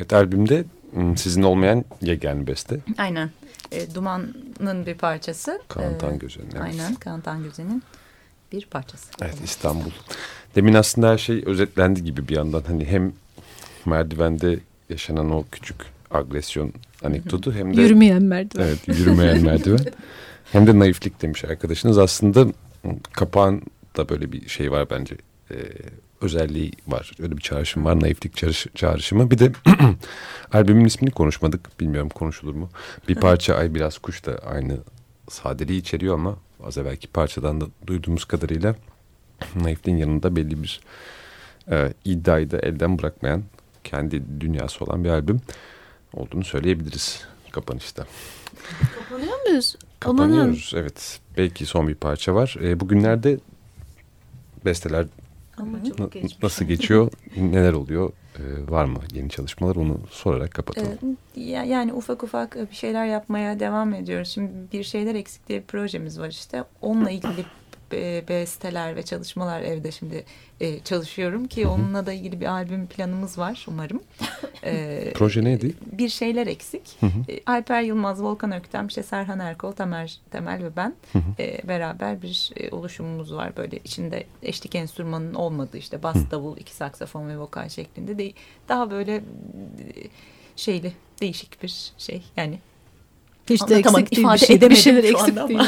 Evet 0.06 0.12
albümde 0.12 0.64
ım, 0.96 1.16
sizin 1.16 1.42
olmayan 1.42 1.84
yegane 2.02 2.46
beste. 2.46 2.80
Aynen. 2.98 3.30
E, 3.72 3.94
Duman'ın 3.94 4.86
bir 4.86 4.94
parçası. 4.94 5.60
Kaan 5.68 5.94
E, 5.94 5.98
Tangöze'nin, 5.98 6.50
evet. 6.52 6.62
Aynen 6.62 6.94
Kaan 6.94 7.20
Tangöze'nin 7.20 7.82
bir 8.52 8.66
parçası. 8.66 9.06
Evet 9.22 9.36
İstanbul. 9.44 9.90
Demin 10.54 10.74
aslında 10.74 11.10
her 11.10 11.18
şey 11.18 11.42
özetlendi 11.46 12.04
gibi 12.04 12.28
bir 12.28 12.36
yandan. 12.36 12.62
Hani 12.66 12.84
hem 12.84 13.12
merdivende 13.86 14.58
yaşanan 14.90 15.30
o 15.30 15.44
küçük 15.52 15.76
agresyon 16.10 16.72
anekdotu 17.04 17.52
hem 17.52 17.76
de 17.76 17.82
Yürümeyen 17.82 18.22
merdiven. 18.22 18.64
evet 18.64 18.88
yürümeyen 18.98 19.42
merdiven 19.42 19.78
hem 20.52 20.66
de 20.66 20.78
naiflik 20.78 21.22
demiş 21.22 21.44
arkadaşınız. 21.44 21.98
Aslında 21.98 22.46
kapağın 23.12 23.62
da 23.96 24.08
böyle 24.08 24.32
bir 24.32 24.48
şey 24.48 24.70
var 24.72 24.86
bence. 24.90 25.16
Ee, 25.50 25.56
özelliği 26.20 26.72
var. 26.86 27.12
Öyle 27.20 27.36
bir 27.36 27.42
çağrışım 27.42 27.84
var. 27.84 28.00
Naiflik 28.00 28.36
çağrış- 28.36 28.74
çağrışımı. 28.74 29.30
Bir 29.30 29.38
de 29.38 29.52
albümün 30.52 30.84
ismini 30.84 31.10
konuşmadık. 31.10 31.80
Bilmiyorum 31.80 32.08
konuşulur 32.08 32.54
mu? 32.54 32.70
Bir 33.08 33.14
parça 33.14 33.54
Ay 33.54 33.74
Biraz 33.74 33.98
Kuş 33.98 34.26
da 34.26 34.38
aynı 34.38 34.78
sadeliği 35.28 35.80
içeriyor 35.80 36.14
ama 36.14 36.36
az 36.64 36.78
evvelki 36.78 37.08
parçadan 37.08 37.60
da 37.60 37.64
duyduğumuz 37.86 38.24
kadarıyla 38.24 38.74
naifliğin 39.54 39.96
yanında 39.98 40.36
belli 40.36 40.62
bir 40.62 40.80
e, 41.70 41.92
iddiayı 42.04 42.50
da 42.50 42.58
elden 42.58 42.98
bırakmayan 42.98 43.42
kendi 43.84 44.40
dünyası 44.40 44.84
olan 44.84 45.04
bir 45.04 45.08
albüm 45.10 45.40
olduğunu 46.12 46.44
söyleyebiliriz 46.44 47.24
kapanışta. 47.52 48.06
Kapanıyor 48.98 49.42
muyuz? 49.46 49.76
Amanın. 50.04 50.28
Kapanıyoruz 50.28 50.72
evet. 50.76 51.20
Belki 51.36 51.66
son 51.66 51.88
bir 51.88 51.94
parça 51.94 52.34
var. 52.34 52.56
E, 52.62 52.80
bugünlerde 52.80 53.38
besteler 54.64 55.06
Ama 55.56 55.84
çok 55.98 56.12
geçmiş. 56.12 56.42
nasıl 56.42 56.64
geçiyor, 56.64 57.10
neler 57.36 57.72
oluyor, 57.72 58.12
e, 58.38 58.70
var 58.70 58.84
mı 58.84 58.98
yeni 59.14 59.30
çalışmalar 59.30 59.76
onu 59.76 60.00
sorarak 60.10 60.50
kapatalım. 60.50 60.98
Ee, 61.36 61.40
ya- 61.40 61.64
yani 61.64 61.92
ufak 61.92 62.22
ufak 62.22 62.70
bir 62.70 62.76
şeyler 62.76 63.06
yapmaya 63.06 63.60
devam 63.60 63.94
ediyoruz. 63.94 64.28
Şimdi 64.28 64.50
bir 64.72 64.82
şeyler 64.84 65.14
eksik 65.14 65.48
diye 65.48 65.60
bir 65.60 65.66
projemiz 65.66 66.20
var 66.20 66.28
işte. 66.28 66.64
Onunla 66.82 67.10
ilgili 67.10 67.44
e, 67.92 68.24
besteler 68.28 68.96
ve 68.96 69.02
çalışmalar 69.02 69.60
evde 69.62 69.92
şimdi 69.92 70.24
e, 70.60 70.80
çalışıyorum 70.80 71.48
ki 71.48 71.66
onunla 71.66 72.06
da 72.06 72.12
ilgili 72.12 72.40
bir 72.40 72.46
albüm 72.46 72.86
planımız 72.86 73.38
var 73.38 73.66
umarım. 73.68 74.02
Ee, 74.64 75.12
Proje 75.14 75.44
neydi? 75.44 75.74
Bir 75.92 76.08
şeyler 76.08 76.46
eksik. 76.46 76.96
Hı 77.00 77.06
hı. 77.06 77.32
E, 77.32 77.40
Alper 77.46 77.82
Yılmaz, 77.82 78.22
Volkan 78.22 78.52
Öktem, 78.52 78.86
işte 78.86 79.02
Serhan 79.02 79.38
Erkol, 79.38 79.72
Tamer, 79.72 80.18
Temel 80.30 80.64
ve 80.64 80.76
ben 80.76 80.94
Hı 81.12 81.18
hı. 81.18 81.42
e, 81.42 81.68
beraber 81.68 82.22
bir 82.22 82.52
e, 82.56 82.70
oluşumumuz 82.70 83.34
var. 83.34 83.56
Böyle 83.56 83.76
içinde 83.84 84.26
eşlik 84.42 84.74
enstrümanının 84.74 85.34
olmadığı 85.34 85.78
işte 85.78 86.02
bas, 86.02 86.16
davul, 86.30 86.56
iki 86.56 86.74
saksafon 86.74 87.28
ve 87.28 87.38
vokal 87.38 87.68
şeklinde 87.68 88.18
de 88.18 88.32
daha 88.68 88.90
böyle 88.90 89.14
e, 89.16 89.22
şeyli 90.56 90.92
değişik 91.20 91.62
bir 91.62 91.92
şey 91.98 92.22
yani 92.36 92.58
Hiç 93.50 93.68
de 93.68 93.76
eksik 93.76 93.96
değil. 93.96 94.10
Bir, 94.10 94.18
ifade 94.18 94.38
şey, 94.38 94.48
bir 94.48 94.58
edemedim 94.58 94.82
şeyler 94.82 95.02
şu 95.02 95.08
eksik 95.08 95.36
değil. 95.48 95.60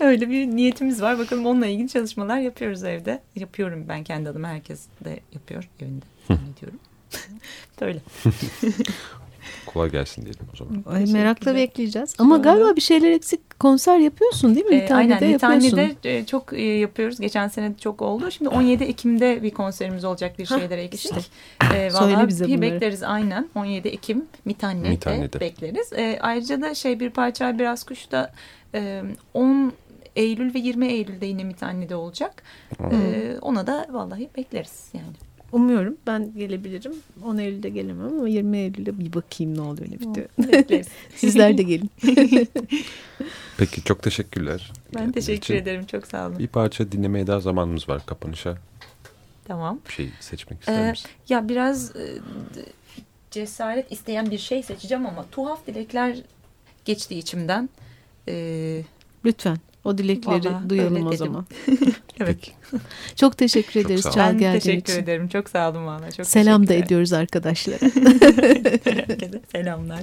öyle 0.00 0.30
bir 0.30 0.46
niyetimiz 0.46 1.02
var. 1.02 1.18
Bakalım 1.18 1.46
onunla 1.46 1.66
ilgili 1.66 1.88
çalışmalar 1.88 2.38
yapıyoruz 2.38 2.84
evde. 2.84 3.22
Yapıyorum 3.36 3.84
ben 3.88 4.04
kendi 4.04 4.28
adıma. 4.28 4.48
Herkes 4.48 4.80
de 5.04 5.20
yapıyor 5.32 5.68
evinde 5.80 6.04
zannediyorum. 6.28 6.78
Böyle. 7.80 8.00
Kolay 9.66 9.90
gelsin 9.90 10.22
diyelim 10.22 10.40
o 10.52 10.56
zaman. 10.56 10.84
Ay, 10.86 11.12
merakla 11.12 11.54
bekleyeceğiz. 11.54 12.14
Ama 12.18 12.36
Sonra- 12.36 12.42
galiba 12.50 12.76
bir 12.76 12.80
şeyler 12.80 13.10
eksik 13.10 13.60
konser 13.60 13.98
yapıyorsun 13.98 14.54
değil 14.54 14.66
mi? 14.66 14.76
Ee, 14.76 14.82
Bir 14.82 14.86
tane 14.86 15.00
aynen 15.00 15.20
de 15.20 15.28
bir 15.34 15.38
tane 15.38 15.64
yapıyorsun. 15.66 15.96
de 16.02 16.18
e, 16.18 16.26
çok 16.26 16.52
e, 16.52 16.62
yapıyoruz. 16.62 17.20
Geçen 17.20 17.48
sene 17.48 17.70
de 17.74 17.78
çok 17.78 18.02
oldu. 18.02 18.30
Şimdi 18.30 18.48
17 18.48 18.84
Ekim'de 18.84 19.42
bir 19.42 19.50
konserimiz 19.50 20.04
olacak 20.04 20.38
bir 20.38 20.46
şeyler 20.46 20.78
eksik. 20.78 21.04
işte. 21.16 21.20
Ee, 21.74 21.90
Söyle 21.90 22.14
vallahi 22.14 22.28
bize 22.28 22.44
bunları. 22.44 22.60
bekleriz 22.60 23.02
aynen. 23.02 23.48
17 23.54 23.88
Ekim 23.88 24.24
Mithanne'de, 24.44 24.88
Mithanne'de. 24.88 25.40
bekleriz. 25.40 25.92
Ee, 25.92 26.18
ayrıca 26.22 26.60
da 26.62 26.74
şey 26.74 27.00
bir 27.00 27.10
parça 27.10 27.58
biraz 27.58 27.84
kuşta 27.84 28.32
e, 28.74 29.02
10 29.34 29.72
Eylül 30.16 30.54
ve 30.54 30.58
20 30.58 30.86
Eylül'de 30.86 31.26
yine 31.26 31.44
Mithanne'de 31.44 31.96
olacak. 31.96 32.42
Ee, 32.80 33.36
ona 33.42 33.66
da 33.66 33.86
vallahi 33.90 34.28
bekleriz 34.36 34.88
yani. 34.94 35.06
Umuyorum 35.52 35.96
ben 36.06 36.32
gelebilirim. 36.38 36.92
10 37.24 37.38
Eylül'de 37.38 37.68
gelemem 37.68 38.06
ama 38.06 38.28
20 38.28 38.58
Eylül'de 38.58 38.98
bir 38.98 39.12
bakayım 39.12 39.56
ne 39.58 39.60
oluyor 39.60 39.90
ne 39.90 40.00
bitiyor. 40.00 40.26
Bekleriz. 40.38 40.86
Sizler 41.16 41.58
de 41.58 41.62
gelin. 41.62 41.90
Peki 43.58 43.84
çok 43.84 44.02
teşekkürler. 44.02 44.72
ben 44.94 45.12
teşekkür 45.12 45.36
için. 45.36 45.54
ederim. 45.54 45.86
Çok 45.86 46.06
sağ 46.06 46.26
olun. 46.28 46.38
Bir 46.38 46.46
parça 46.48 46.92
dinlemeye 46.92 47.26
daha 47.26 47.40
zamanımız 47.40 47.88
var 47.88 48.06
kapanışa. 48.06 48.58
Tamam. 49.44 49.80
Bir 49.88 49.92
şey 49.92 50.10
seçmek 50.20 50.60
ister 50.60 50.86
Ee, 50.86 50.90
misin? 50.90 51.10
ya 51.28 51.48
biraz 51.48 51.96
e, 51.96 52.18
cesaret 53.30 53.92
isteyen 53.92 54.30
bir 54.30 54.38
şey 54.38 54.62
seçeceğim 54.62 55.06
ama 55.06 55.26
tuhaf 55.32 55.66
dilekler 55.66 56.16
geçti 56.84 57.18
içimden. 57.18 57.68
Ee, 58.28 58.82
Lütfen 59.24 59.56
o 59.86 59.98
dilekleri 59.98 60.44
Vallahi 60.44 60.70
duyalım 60.70 61.06
o 61.06 61.12
dedim. 61.12 61.18
zaman. 61.18 61.46
evet. 62.20 62.36
Peki. 62.40 62.52
Çok 63.16 63.36
teşekkür 63.38 63.72
Çok 63.72 63.86
ederiz 63.86 64.02
sağ 64.02 64.08
ol. 64.10 64.12
Çağ 64.14 64.26
Ben 64.28 64.38
geldiğin 64.38 64.60
teşekkür 64.60 64.92
için. 64.92 65.02
ederim. 65.02 65.28
Çok 65.28 65.48
sağ 65.48 65.70
olun 65.70 65.86
valla. 65.86 66.10
Çok 66.10 66.26
Selam 66.26 66.68
da 66.68 66.74
ediyoruz 66.74 67.12
arkadaşlara. 67.12 67.78
Selamlar. 69.52 70.02